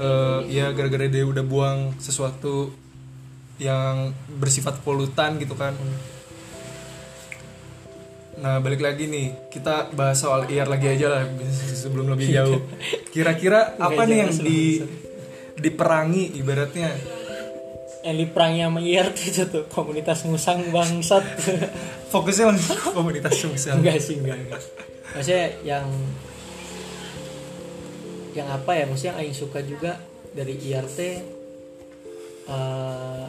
[0.00, 2.72] eh, ya gara-gara dia udah buang sesuatu
[3.60, 4.10] yang
[4.40, 5.76] bersifat polutan gitu kan
[8.32, 11.22] Nah balik lagi nih kita bahas soal IR lagi aja lah
[11.84, 12.58] sebelum lebih jauh.
[13.14, 14.60] Kira-kira apa Nggak nih yang di
[15.62, 16.90] diperangi ibaratnya?
[18.02, 21.22] Yang diperangi sama IRT itu tuh komunitas musang bangsat
[22.12, 23.78] Fokusnya ke komunitas sosial.
[23.80, 24.62] enggak sih enggak, enggak.
[25.16, 25.86] maksudnya yang
[28.36, 29.96] yang apa ya maksudnya yang Aing suka juga
[30.34, 30.98] dari IRT
[32.50, 33.24] eh,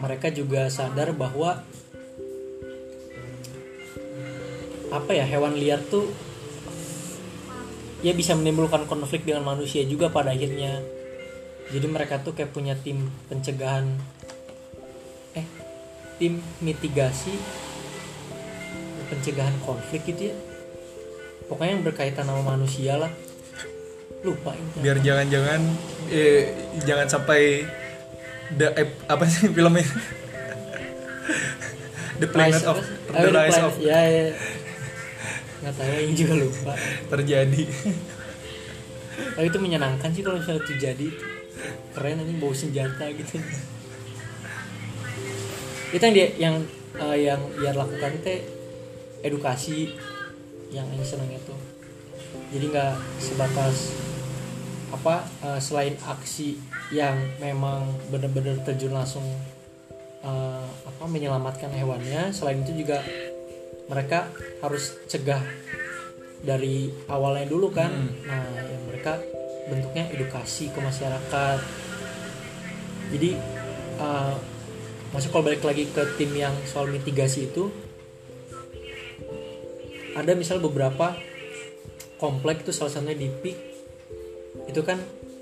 [0.00, 1.62] mereka juga sadar bahwa
[4.90, 6.10] apa ya hewan liar tuh
[8.02, 10.82] ya bisa menimbulkan konflik dengan manusia juga pada akhirnya
[11.70, 13.86] jadi mereka tuh kayak punya tim pencegahan
[15.32, 15.46] eh
[16.16, 17.34] tim mitigasi
[19.06, 20.36] pencegahan konflik gitu ya
[21.46, 23.10] pokoknya yang berkaitan sama manusia lah
[24.20, 25.60] lupa ini Biar jangan-jangan
[26.08, 26.42] eh,
[26.84, 27.64] jangan sampai
[28.52, 29.82] the eh, apa sih filmnya?
[32.20, 32.86] the Planet Rise- of sih?
[33.08, 34.26] the Oh, Rise of ya, ya.
[35.60, 36.72] nggak tahu ini juga lupa
[37.10, 37.62] terjadi.
[39.30, 41.08] tapi itu menyenangkan sih kalau misalnya itu jadi
[41.94, 43.40] keren ini bawa senjata gitu.
[45.90, 46.56] Itu yang dia yang
[46.98, 48.40] eh, yang biar lakukan teh
[49.20, 49.94] edukasi
[50.70, 51.54] yang yang seneng itu
[52.54, 53.94] jadi nggak sebatas
[54.90, 56.58] apa eh, selain aksi
[56.90, 59.22] yang memang benar-benar terjun langsung
[60.22, 63.02] eh, apa menyelamatkan hewannya selain itu juga
[63.90, 64.30] mereka
[64.62, 65.42] harus cegah
[66.40, 67.90] dari awalnya dulu kan.
[68.24, 69.20] Nah yang mereka
[69.68, 71.58] bentuknya edukasi ke masyarakat.
[73.10, 73.30] Jadi
[73.98, 74.34] uh,
[75.10, 77.68] masuk kalau balik lagi ke tim yang soal mitigasi itu
[80.14, 81.18] ada misal beberapa
[82.20, 83.58] komplek tuh salah satunya di PIK
[84.70, 84.98] itu kan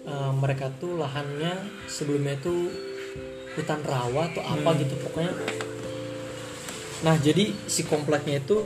[0.08, 1.52] uh, mereka tuh lahannya
[1.90, 2.72] sebelumnya tuh
[3.58, 5.34] hutan rawa atau apa gitu pokoknya.
[7.02, 8.62] Nah jadi si kompleknya itu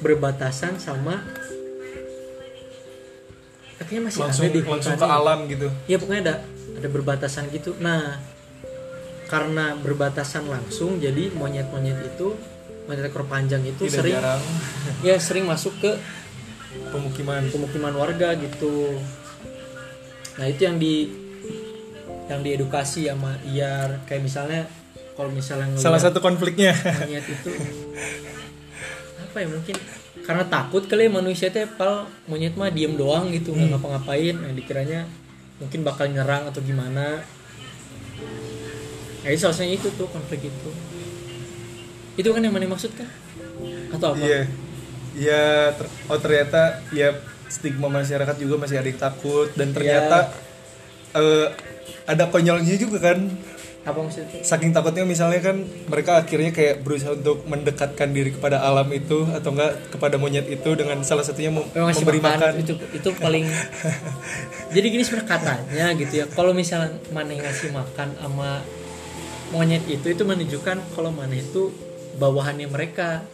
[0.00, 1.20] berbatasan sama
[3.80, 5.68] katanya masih langsung ada di langsung ke alam gitu.
[5.88, 6.34] Ya pokoknya ada
[6.76, 7.72] ada berbatasan gitu.
[7.80, 8.20] Nah
[9.32, 12.36] karena berbatasan langsung jadi monyet-monyet itu
[12.84, 14.42] monyet ekor panjang itu tidak sering jarang.
[15.06, 15.96] Ya sering masuk ke
[16.92, 17.48] pemukiman.
[17.48, 19.00] pemukiman warga gitu.
[20.36, 21.08] Nah itu yang di
[22.28, 24.68] yang diedukasi sama IAR kayak misalnya
[25.16, 26.76] kalau misalnya salah satu konfliknya.
[26.76, 27.50] monyet itu.
[29.24, 29.78] Apa ya mungkin
[30.26, 34.36] karena takut kali ya manusia teh pal monyet mah diem doang gitu nggak ngapa-ngapain.
[34.36, 35.06] Nah dikiranya
[35.62, 37.22] mungkin bakal nyerang atau gimana.
[39.20, 40.70] Nah itu satunya itu tuh konflik itu.
[42.18, 43.08] Itu kan yang mana maksud kan
[43.94, 44.22] atau apa?
[44.22, 44.42] Iya.
[45.10, 47.18] Iya ter- oh ternyata ya
[47.50, 49.48] stigma masyarakat juga masih ada yang takut.
[49.58, 50.30] Dan ternyata
[51.14, 51.48] eh,
[52.06, 53.18] ada konyolnya juga kan
[53.80, 54.44] apa maksudnya?
[54.44, 59.56] Saking takutnya misalnya kan mereka akhirnya kayak berusaha untuk mendekatkan diri kepada alam itu atau
[59.56, 63.08] enggak kepada monyet itu dengan salah satunya mem- Memang ngasih memberi makan, makan, itu itu
[63.16, 63.46] paling
[64.76, 68.50] jadi gini sebenarnya katanya gitu ya kalau misalnya mana yang ngasih makan sama
[69.50, 71.72] monyet itu itu menunjukkan kalau mana itu
[72.20, 73.24] bawahannya mereka.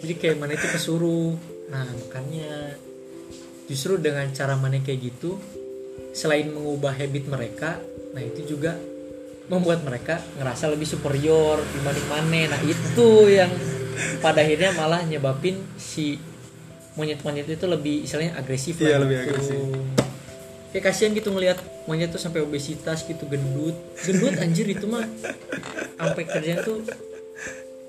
[0.00, 1.36] Jadi kayak mana itu pesuruh
[1.72, 2.76] nah makanya
[3.64, 5.40] justru dengan cara mana kayak gitu
[6.12, 7.80] selain mengubah habit mereka
[8.12, 8.76] nah itu juga
[9.52, 13.52] membuat mereka ngerasa lebih superior dibanding mana nah itu yang
[14.24, 16.16] pada akhirnya malah nyebabin si
[16.96, 19.28] monyet-monyet itu lebih istilahnya agresif Iya, lah lebih gitu.
[19.28, 19.60] agresif.
[20.72, 25.04] kayak kasihan gitu ngelihat monyet tuh sampai obesitas gitu gendut gendut anjir itu mah
[26.00, 26.80] sampai kerjaan tuh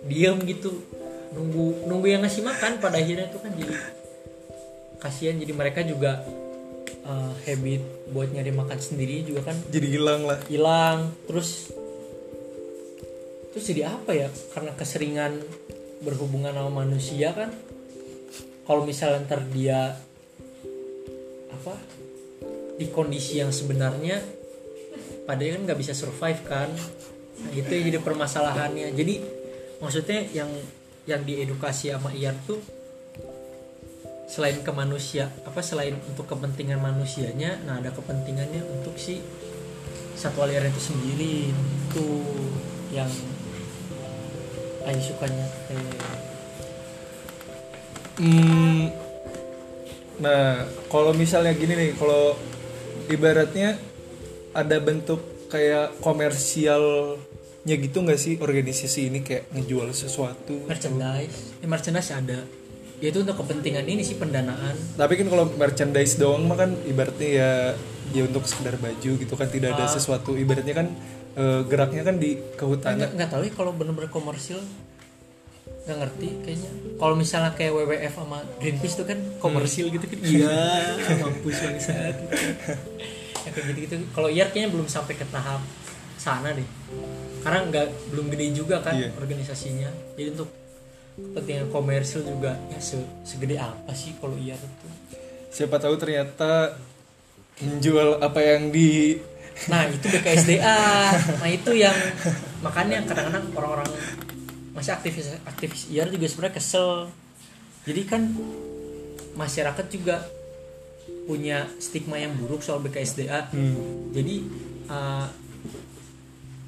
[0.04, 0.84] diam gitu
[1.32, 3.76] nunggu nunggu yang ngasih makan pada akhirnya tuh kan jadi
[4.99, 6.28] kasihan jadi mereka juga
[7.03, 10.39] uh, habit buat nyari makan sendiri juga kan jadi hilang lah.
[10.47, 11.11] hilang.
[11.27, 11.71] Terus
[13.53, 14.27] terus jadi apa ya?
[14.55, 15.39] Karena keseringan
[16.03, 17.53] berhubungan sama manusia kan?
[18.63, 19.95] Kalau misalnya ntar dia
[21.51, 21.75] apa?
[22.79, 24.19] Di kondisi yang sebenarnya
[25.23, 26.71] padahal kan nggak bisa survive kan?
[27.33, 28.95] Nah, itu yang jadi permasalahannya.
[28.95, 29.15] Jadi
[29.83, 30.49] maksudnya yang
[31.03, 32.82] yang diedukasi sama IAR tuh
[34.33, 39.21] selain ke manusia apa selain untuk kepentingan manusianya nah ada kepentingannya untuk si
[40.17, 42.07] satwa liar itu sendiri itu
[42.89, 43.09] yang
[44.83, 46.21] Ayu sukanya eh,
[48.13, 48.93] Hmm,
[50.21, 52.37] nah, kalau misalnya gini nih, kalau
[53.09, 53.73] ibaratnya
[54.53, 60.61] ada bentuk kayak komersialnya gitu nggak sih organisasi ini kayak ngejual sesuatu?
[60.69, 62.45] merchandise eh, merchandise ada
[63.03, 67.29] ya itu untuk kepentingan ini sih pendanaan Tapi kan kalau merchandise doang mah kan ibaratnya
[67.29, 67.49] ya
[68.11, 69.91] ya untuk sekedar baju gitu kan tidak ada Ah.
[69.91, 70.87] sesuatu ibaratnya kan
[71.33, 73.11] eh, geraknya kan di kehutanan.
[73.11, 74.61] nggak tahu ya kalau bener-bener komersil
[75.83, 80.55] nggak ngerti kayaknya kalau misalnya kayak WWF sama Greenpeace tuh kan komersil gitu kan iya
[81.23, 82.35] mampus bangsat gitu.
[83.35, 85.59] ya kayak gitu gitu kalau IAR kayaknya belum sampai ke tahap
[86.15, 86.63] sana deh
[87.41, 89.11] karena nggak belum gede juga kan Iya.
[89.13, 90.47] organisasinya jadi untuk
[91.13, 94.88] kepentingan komersil juga ya se- segede apa sih kalau IAR itu
[95.47, 96.73] Siapa tahu ternyata
[97.60, 99.21] menjual apa yang di
[99.69, 100.82] Nah itu BKSDA
[101.38, 101.93] Nah itu yang
[102.60, 103.86] Makanya kadang-kadang orang-orang
[104.73, 107.13] Masih aktivis aktivis IAR juga sebenarnya kesel.
[107.86, 108.34] Jadi kan
[109.38, 110.26] Masyarakat juga
[111.23, 114.10] Punya stigma yang buruk soal BKSDA Hmm.
[114.10, 114.41] Jadi
[114.89, 115.28] eh,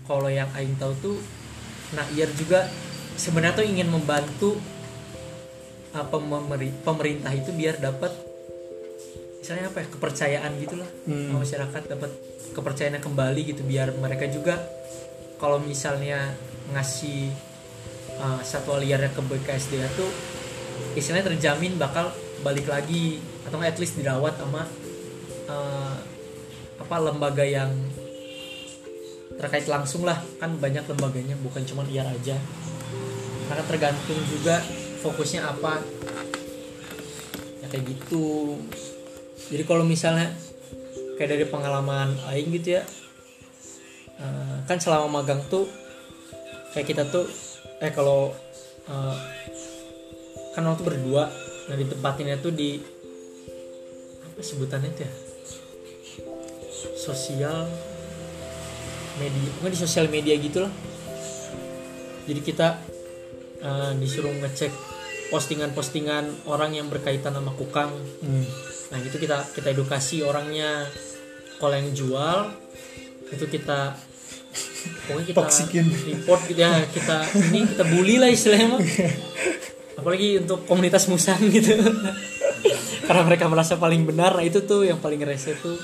[0.06, 1.18] Kalau yang Aing tahu tuh
[1.98, 2.70] Nah IAR juga
[3.15, 4.60] Sebenarnya tuh ingin membantu
[5.91, 8.12] eh, pemeri- Pemerintah itu biar dapat
[9.39, 11.38] Misalnya apa ya Kepercayaan gitu lah Hmm.
[11.38, 12.12] masyarakat dapat
[12.51, 14.56] kepercayaan kembali gitu biar mereka juga
[15.36, 16.32] kalau misalnya
[16.71, 17.30] ngasih
[18.15, 20.08] uh, satwa liarnya ke BKSDA tuh
[20.95, 22.10] istilahnya terjamin bakal
[22.41, 24.63] balik lagi atau at least dirawat sama
[25.51, 25.95] uh,
[26.80, 27.69] apa lembaga yang
[29.36, 30.23] terkait langsung lah.
[30.39, 32.39] Kan banyak lembaganya bukan cuma IAR aja
[33.46, 34.62] karena tergantung juga
[35.06, 35.82] fokusnya apa.
[37.62, 38.58] Ya kayak gitu.
[39.50, 40.34] Jadi kalau misalnya
[41.16, 42.84] kayak dari pengalaman Aing gitu ya
[44.20, 45.68] eh, kan selama magang tuh
[46.76, 47.26] kayak kita tuh
[47.80, 48.36] eh kalau
[48.92, 49.18] eh,
[50.56, 51.32] kan waktu berdua
[51.66, 52.78] nah di tempatinnya tuh di
[54.22, 55.14] apa sebutannya tuh ya?
[56.96, 57.66] Sosial
[59.16, 60.74] media pokoknya di sosial media gitu lah
[62.28, 62.68] jadi kita
[63.62, 64.72] eh, disuruh ngecek
[65.34, 67.91] postingan-postingan orang yang berkaitan sama kukang
[68.22, 68.46] Hmm.
[68.94, 70.86] Nah itu kita kita edukasi orangnya.
[71.58, 72.52] Kalau yang jual
[73.32, 73.98] itu kita
[75.10, 75.86] pokoknya kita Toksikin.
[75.89, 78.82] report gitu ya kita ini kita bully lah istilahnya mah.
[79.98, 81.74] Apalagi untuk komunitas musang gitu.
[83.06, 85.78] karena mereka merasa paling benar nah itu tuh yang paling rese tuh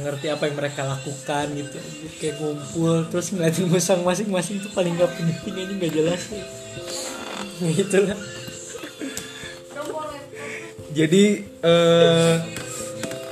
[0.00, 1.76] ngerti apa yang mereka lakukan gitu.
[2.16, 6.22] Kayak ngumpul terus ngeliatin musang masing-masing tuh paling gak penting ini nggak jelas
[7.60, 8.16] gitu lah.
[10.92, 11.24] Jadi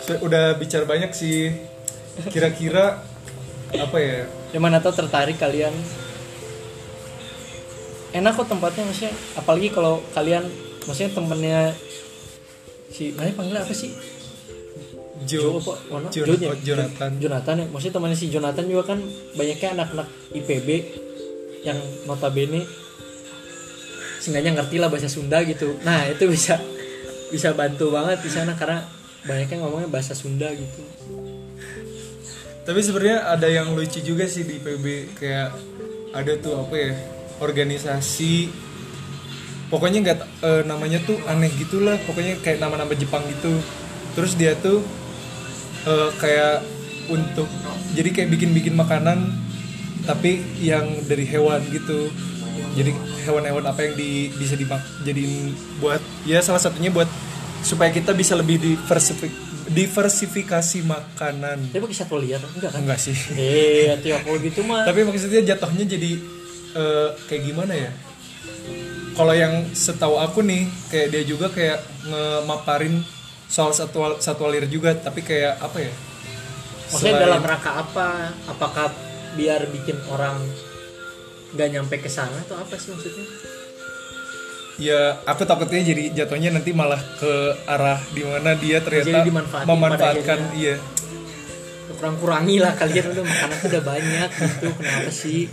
[0.04, 1.52] saya udah bicara banyak sih.
[2.28, 3.00] Kira-kira
[3.72, 4.28] apa ya?
[4.52, 5.72] Yang mana tau tertarik kalian.
[8.10, 9.14] Enak kok tempatnya maksudnya.
[9.38, 10.44] Apalagi kalau kalian
[10.84, 11.60] maksudnya temennya
[12.90, 13.94] si mana panggilnya apa sih
[15.28, 15.60] Jo,
[16.08, 16.48] Jon ya?
[16.48, 17.10] oh, Jonathan.
[17.20, 17.56] Jonathan.
[17.60, 17.66] Ya?
[17.68, 18.98] Maksudnya temannya si Jonathan juga kan
[19.36, 20.68] banyaknya anak-anak IPB
[21.60, 21.76] yang
[22.08, 22.64] notabene
[24.20, 25.76] seenggaknya ngerti lah bahasa Sunda gitu.
[25.84, 26.56] Nah itu bisa
[27.28, 28.84] bisa bantu banget di sana karena
[29.24, 30.80] banyaknya ngomongnya bahasa Sunda gitu.
[32.64, 35.50] Tapi sebenarnya ada yang lucu juga sih di PB kayak
[36.12, 36.92] ada tuh apa ya
[37.40, 38.52] organisasi
[39.72, 43.52] pokoknya nggak eh, namanya tuh aneh gitulah pokoknya kayak nama-nama Jepang gitu.
[44.16, 44.84] Terus dia tuh
[45.86, 46.64] eh, kayak
[47.10, 47.48] untuk
[47.94, 49.34] jadi kayak bikin-bikin makanan
[50.06, 52.08] tapi yang dari hewan gitu.
[52.70, 52.94] Jadi
[53.26, 57.08] hewan-hewan apa yang di, bisa dimak jadiin buat ya salah satunya buat
[57.60, 59.32] supaya kita bisa lebih diversifik,
[59.68, 61.72] diversifikasi makanan.
[61.72, 62.80] Tapi pakai satwa liar enggak kan?
[62.80, 63.16] Enggak sih.
[63.34, 64.86] Eh ya kalau gitu mah.
[64.86, 66.10] Tapi maksudnya jatuhnya jadi
[66.78, 67.90] eh, kayak gimana ya?
[69.18, 73.02] Kalau yang setahu aku nih kayak dia juga kayak ngemaparin
[73.50, 75.92] soal satwa satwa liar juga tapi kayak apa ya?
[76.90, 78.08] Maksudnya Selain- dalam rangka apa?
[78.46, 78.94] Apakah
[79.34, 80.38] biar bikin orang
[81.50, 83.26] nggak nyampe ke sana atau apa sih maksudnya?
[84.80, 87.32] Ya aku takutnya jadi jatuhnya nanti malah ke
[87.68, 89.26] arah di mana dia ternyata
[89.66, 90.80] memanfaatkan iya.
[92.00, 95.52] Kurang kurangi lah kalian udah makanan tuh udah banyak gitu kenapa sih?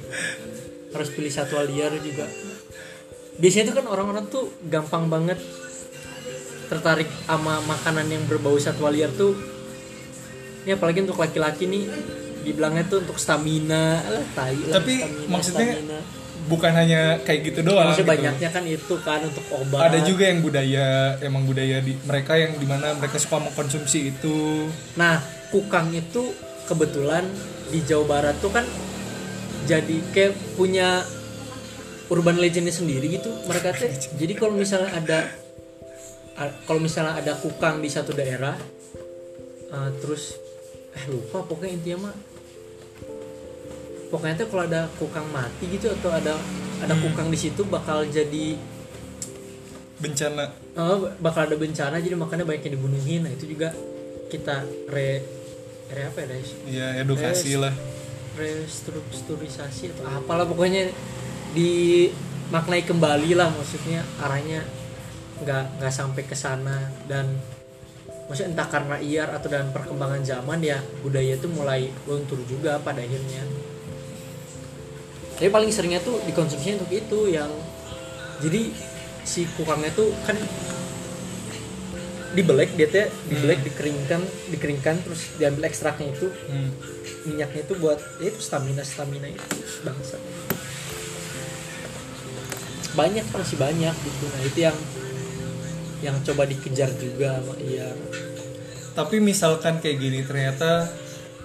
[0.96, 2.24] Harus pilih satwa liar juga.
[3.36, 5.38] Biasanya tuh kan orang-orang tuh gampang banget
[6.68, 9.34] tertarik sama makanan yang berbau satwa liar tuh
[10.68, 11.88] ini apalagi untuk laki-laki nih
[12.44, 16.00] dibilangnya tuh untuk stamina lah tai lah, Tapi stamina, maksudnya stamina.
[16.48, 18.14] bukan hanya kayak gitu doang maksudnya gitu.
[18.20, 20.88] banyaknya kan itu kan untuk obat ada juga yang budaya
[21.20, 25.20] emang budaya di mereka yang di mana mereka suka mengkonsumsi itu Nah,
[25.52, 26.32] kukang itu
[26.68, 27.24] kebetulan
[27.68, 28.64] di Jawa Barat tuh kan
[29.68, 31.04] jadi kayak punya
[32.08, 33.92] urban legendnya sendiri gitu mereka teh.
[33.92, 35.28] Jadi kalau misalnya ada
[36.38, 38.54] kalau misalnya ada kukang di satu daerah
[39.74, 40.38] eh, terus
[40.94, 42.16] eh lupa pokoknya intinya mah.
[44.08, 46.38] Pokoknya tuh kalau ada kukang mati gitu atau ada
[46.80, 48.56] ada kukang di situ bakal jadi
[49.98, 50.54] bencana.
[50.78, 53.22] Oh, bakal ada bencana jadi makanya banyak yang dibunuhin.
[53.26, 53.74] Nah, itu juga
[54.30, 55.26] kita re
[55.92, 56.50] re apa ya, Res?
[56.68, 57.74] ya edukasi lah.
[58.38, 60.94] restrukturisasi atau apalah pokoknya
[61.58, 64.62] dimaknai kembali lah maksudnya arahnya
[65.44, 66.90] nggak nggak sampai ke sana.
[67.06, 67.38] Dan
[68.28, 73.00] maksudnya entah karena iar atau dan perkembangan zaman ya budaya itu mulai luntur juga pada
[73.00, 73.44] akhirnya.
[75.38, 77.50] Tapi paling seringnya tuh dikonsumsinya untuk itu yang
[78.42, 78.74] jadi
[79.22, 80.38] si kukangnya tuh kan
[82.38, 84.22] dibelek dia teh dibelek dikeringkan
[84.54, 86.30] dikeringkan terus diambil ekstraknya itu.
[86.50, 86.72] Hmm.
[87.28, 89.44] minyaknya itu buat ya itu stamina stamina itu
[89.84, 90.16] bangsa.
[92.96, 94.26] Banyak masih banyak gitu.
[94.32, 94.78] Nah itu yang
[96.00, 97.90] yang coba dikejar juga sama iya
[98.94, 100.90] tapi misalkan kayak gini ternyata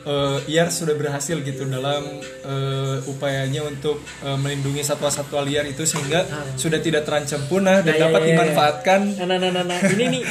[0.03, 2.01] eh, IAR sudah berhasil gitu dalam
[2.43, 6.45] eh, upayanya untuk eh, melindungi satwa-satwa liar itu sehingga Ah.
[6.57, 8.31] sudah tidak terancam punah dan Ya, ya, dapat ya, ya.
[8.35, 9.79] dimanfaatkan nah nah nah nah, nah.
[9.89, 10.23] ini nih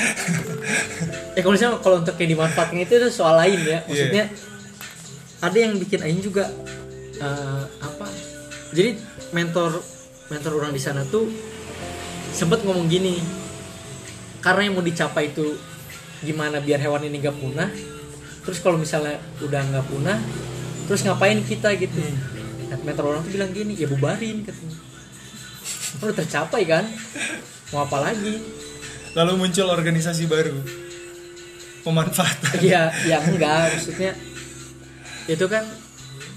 [1.38, 4.26] eh kalau misalnya kalau untuk yang dimanfaatkan itu, itu soal lain ya maksudnya
[5.42, 6.46] ada yang bikin aing juga
[7.18, 8.06] eh, apa
[8.72, 8.98] jadi
[9.32, 9.78] mentor
[10.28, 11.28] mentor orang di sana tuh
[12.32, 13.20] sempet ngomong gini
[14.42, 15.56] karena yang mau dicapai itu
[16.22, 17.70] gimana biar hewan ini gak punah?
[18.42, 20.18] Terus kalau misalnya udah nggak punah
[20.90, 22.02] terus ngapain kita gitu?
[22.74, 24.78] Nah, mentor orang tuh bilang gini ya bubarin katanya.
[26.02, 26.86] Kan udah tercapai kan?
[27.70, 28.42] Mau apa lagi?
[29.14, 30.58] Lalu muncul organisasi baru.
[31.86, 32.62] Pemanfaatan.
[32.62, 34.12] Iya, ya enggak maksudnya
[35.30, 35.66] itu kan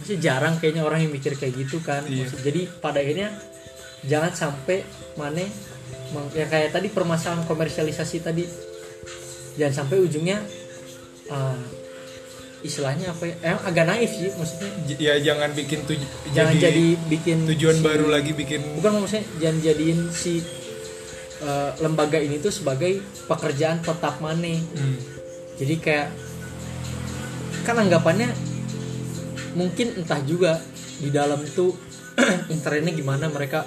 [0.04, 2.04] masih jarang kayaknya orang yang mikir kayak gitu kan.
[2.04, 2.28] Iya.
[2.28, 3.32] Maksud- jadi pada akhirnya
[4.04, 4.84] jangan sampai
[5.16, 5.48] mana
[6.32, 8.44] ya kayak tadi permasalahan komersialisasi tadi
[9.54, 10.38] jangan sampai ujungnya
[11.26, 11.60] eh,
[12.60, 13.34] istilahnya apa ya?
[13.44, 14.70] Eh, agak naif sih maksudnya.
[14.86, 18.90] J- ya jangan bikin tuj- Jangan jadi, jadi, bikin tujuan si- baru lagi bikin bukan
[18.98, 20.34] maksudnya jangan jadiin si
[21.40, 24.96] eh, lembaga ini tuh sebagai pekerjaan tetap maneh Hmm.
[25.54, 26.08] jadi kayak
[27.62, 28.32] kan anggapannya
[29.52, 30.56] mungkin entah juga
[30.96, 31.74] di dalam tuh
[32.48, 33.66] internetnya gimana mereka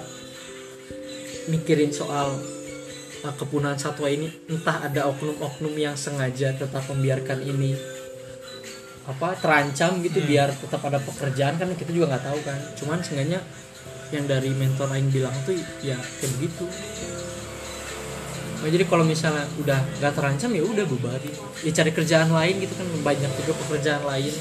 [1.48, 2.36] mikirin soal
[3.24, 7.74] uh, kepunahan satwa ini entah ada oknum-oknum yang sengaja tetap membiarkan ini
[9.08, 12.58] apa terancam gitu biar tetap ada pekerjaan kan kita juga nggak tahu kan.
[12.76, 13.40] Cuman seenggaknya
[14.12, 16.64] yang dari mentor Aing bilang tuh ya kayak begitu
[18.58, 21.30] Nah, jadi kalau misalnya udah nggak terancam ya udah bubarin
[21.62, 24.34] ya cari kerjaan lain gitu kan banyak juga pekerjaan lain.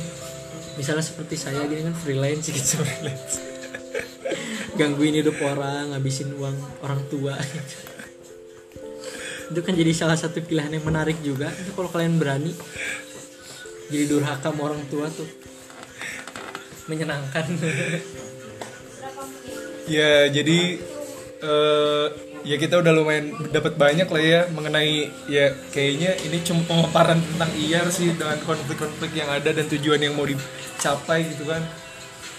[0.73, 3.56] Misalnya seperti saya gini kan freelance gitu freelance
[4.77, 6.55] gangguin hidup orang ngabisin uang
[6.85, 7.33] orang tua.
[9.49, 11.49] Itu kan jadi salah satu pilihan yang menarik juga.
[11.49, 12.53] Itu kalau kalian berani
[13.87, 15.27] jadi durhaka sama orang tua tuh.
[16.87, 17.45] Menyenangkan.
[19.87, 20.83] Ya jadi
[21.39, 22.07] eh,
[22.43, 27.47] ya kita udah lumayan dapat banyak lah ya mengenai ya kayaknya ini cuma pemaparan tentang
[27.55, 31.63] IAR sih dengan konflik-konflik yang ada dan tujuan yang mau dicapai gitu kan.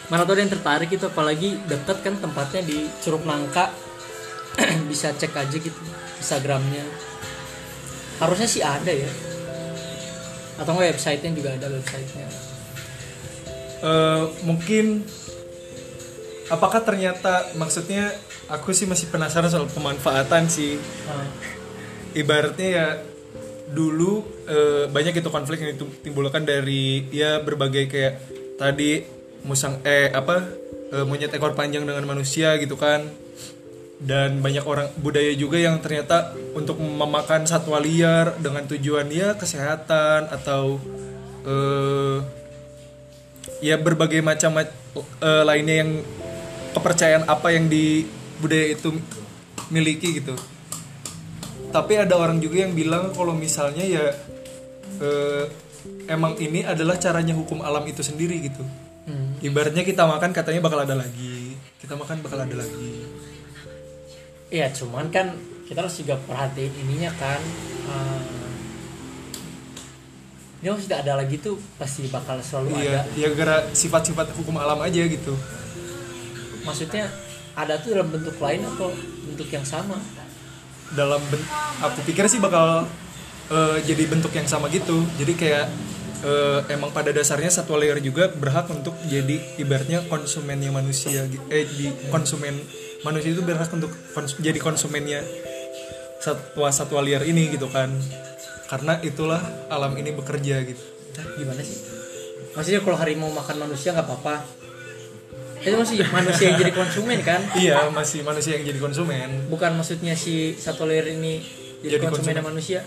[0.09, 3.69] Mana tuh ada yang tertarik itu apalagi deket kan tempatnya di Curug Nangka
[4.91, 5.81] bisa cek aja gitu
[6.19, 6.83] Instagramnya.
[8.19, 9.11] Harusnya sih ada ya.
[10.59, 12.29] Atau nggak websitenya juga ada websitenya.
[13.79, 15.07] Eh, mungkin
[16.51, 18.11] apakah ternyata maksudnya
[18.51, 20.81] aku sih masih penasaran soal pemanfaatan sih.
[21.07, 21.29] Nah,
[22.17, 22.87] ibaratnya ya
[23.71, 28.15] dulu eh, banyak itu konflik yang ditimbulkan dari ya berbagai kayak
[28.59, 30.43] tadi musang eh apa
[30.95, 33.07] eh, monyet ekor panjang dengan manusia gitu kan.
[33.99, 40.31] Dan banyak orang budaya juga yang ternyata untuk memakan satwa liar dengan tujuan ya kesehatan
[40.31, 40.79] atau
[41.43, 42.23] eh,
[43.59, 44.79] ya berbagai macam mac-
[45.19, 45.91] eh, lainnya yang
[46.79, 48.07] kepercayaan apa yang di
[48.39, 48.95] budaya itu
[49.75, 50.39] miliki gitu.
[51.75, 54.15] Tapi ada orang juga yang bilang kalau misalnya ya
[55.03, 55.45] eh,
[56.07, 58.63] emang ini adalah caranya hukum alam itu sendiri gitu
[59.09, 59.41] hmm.
[59.41, 61.57] ibaratnya kita makan katanya bakal ada lagi.
[61.81, 63.09] Kita makan bakal ada lagi.
[64.49, 65.37] Iya cuman kan
[65.69, 67.41] kita harus juga perhatiin ininya kan
[67.93, 68.49] eh,
[70.59, 73.15] ini harus tidak ada lagi tuh pasti bakal selalu iya ada.
[73.15, 75.37] ya gara sifat-sifat hukum alam aja gitu.
[76.65, 77.07] Maksudnya
[77.55, 78.91] ada tuh dalam bentuk lain atau
[79.29, 80.01] bentuk yang sama?
[80.97, 81.49] Dalam ben-
[81.85, 82.89] aku pikir sih bakal
[83.53, 85.05] eh, jadi bentuk yang sama gitu.
[85.21, 85.69] Jadi kayak
[86.21, 91.87] eh, emang pada dasarnya satwa liar juga berhak untuk jadi ibaratnya konsumennya manusia eh di
[92.09, 92.59] konsumen
[93.01, 95.23] manusia itu berhak untuk kons- jadi konsumennya
[96.19, 97.95] satwa satwa liar ini gitu kan.
[98.69, 100.83] Karena itulah alam ini bekerja gitu.
[101.17, 101.79] Hah, gimana sih?
[102.53, 104.45] Maksudnya kalau harimau makan manusia nggak apa-apa.
[105.59, 107.41] Itu masih manusia yang jadi konsumen kan?
[107.63, 109.49] Iya masih manusia yang jadi konsumen.
[109.49, 111.41] Bukan maksudnya si satwa liar ini
[111.81, 112.59] jadi, Jadi konsumennya konsumen.
[112.59, 112.81] manusia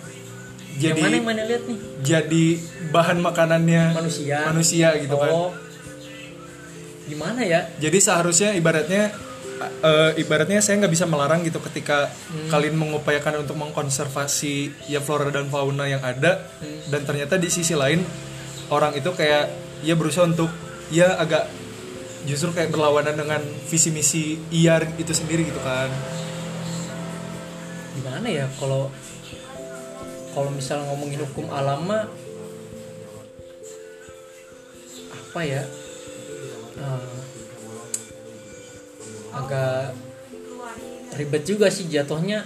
[0.82, 1.77] yang jadi mana yang mana lihat nih?
[2.01, 2.45] jadi
[2.89, 4.38] bahan makanannya manusia.
[4.49, 5.29] manusia gitu kan.
[5.29, 5.51] Oh.
[7.05, 7.69] Gimana ya?
[7.77, 9.13] Jadi seharusnya ibaratnya
[9.61, 12.09] eh, ibaratnya saya nggak bisa melarang gitu ketika
[12.49, 16.49] kalian mengupayakan untuk mengkonservasi ya flora dan fauna yang ada.
[16.89, 18.01] Dan ternyata di sisi lain
[18.71, 19.51] orang itu kayak
[19.86, 20.49] ya berusaha untuk
[20.89, 21.51] ya agak
[22.25, 25.89] justru kayak berlawanan dengan visi misi IAR itu sendiri gitu kan.
[27.91, 28.47] gimana ya?
[28.55, 28.88] Kalau
[30.32, 31.88] kalau misalnya ngomongin hukum alam
[35.11, 35.63] apa ya?
[36.75, 37.15] Eh,
[39.32, 39.95] agak
[41.15, 42.43] ribet juga sih jatuhnya.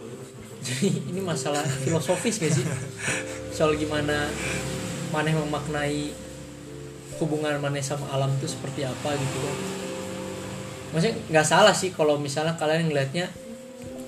[0.64, 2.64] Jadi ini masalah filosofis gak sih?
[3.52, 4.32] Soal gimana
[5.12, 6.16] maneh memaknai
[7.20, 9.56] hubungan maneh sama alam itu seperti apa gitu kan.
[10.94, 13.30] Maksudnya nggak salah sih kalau misalnya kalian ngelihatnya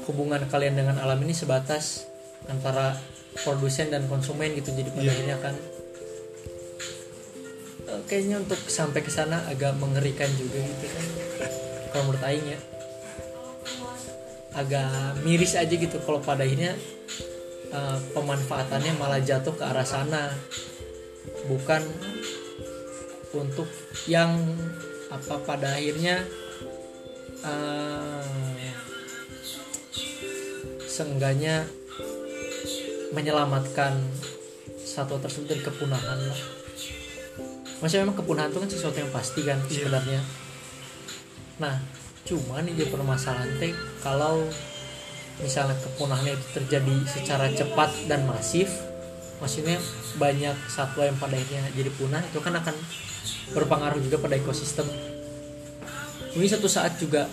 [0.06, 2.06] hubungan kalian dengan alam ini sebatas
[2.46, 2.96] antara
[3.36, 5.12] produsen dan konsumen gitu jadi pada Iya.
[5.12, 5.54] akhirnya kan
[7.86, 11.06] eh, kayaknya untuk sampai ke sana agak mengerikan juga gitu kan
[11.92, 12.60] kalau menurut Aing ya
[14.56, 16.72] agak miris aja gitu kalau pada akhirnya
[17.70, 20.32] eh, pemanfaatannya malah jatuh ke arah sana
[21.46, 21.82] bukan
[23.36, 23.68] untuk
[24.08, 24.32] yang
[25.12, 26.24] apa pada akhirnya
[27.44, 28.70] eh,
[30.88, 31.68] seenggaknya
[33.16, 33.96] menyelamatkan
[34.84, 36.40] satwa tersebut dari kepunahan lah.
[37.80, 39.72] Maksudnya memang kepunahan itu kan sesuatu yang pasti kan Iya.
[39.72, 40.20] sebenarnya.
[41.56, 41.80] Nah,
[42.28, 43.72] cuman ini permasalahan teh
[44.04, 44.44] kalau
[45.40, 48.68] misalnya kepunahan itu terjadi secara cepat dan masif,
[49.40, 49.80] maksudnya
[50.16, 52.76] banyak satwa yang pada akhirnya jadi punah itu kan akan
[53.52, 54.88] berpengaruh juga pada ekosistem.
[56.36, 57.28] Ini satu saat juga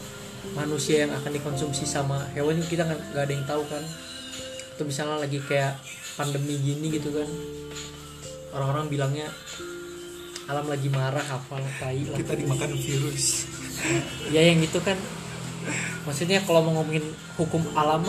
[0.56, 3.84] manusia yang akan dikonsumsi sama hewan kita nggak ada yang tahu kan
[4.74, 5.78] atau misalnya lagi kayak
[6.18, 7.30] pandemi gini gitu kan.
[8.54, 9.30] Orang-orang bilangnya
[10.50, 13.48] alam lagi marah apa tai kita dimakan virus.
[14.34, 14.98] Ya yang itu kan.
[16.04, 17.06] Maksudnya kalau mau ngomongin
[17.40, 18.04] hukum alam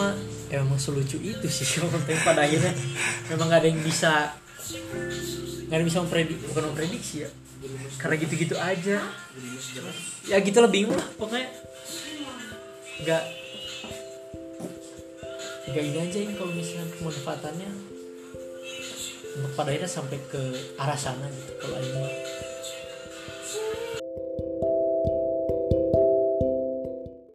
[0.51, 1.85] ya emang selucu itu sih.
[1.95, 2.73] Tapi pada akhirnya
[3.31, 4.35] memang gak ada yang bisa
[5.69, 7.31] gak ada yang bisa memprediksi bukan memprediksi ya.
[8.01, 8.99] Karena gitu-gitu aja.
[10.29, 11.49] Ya gitu lebih lah pokoknya.
[13.05, 13.44] Nggak
[15.73, 17.71] gali aja ini kalau misalnya pemanfaatannya
[19.59, 20.43] pada akhirnya sampai ke
[20.79, 22.05] arah sana gitu kalau ini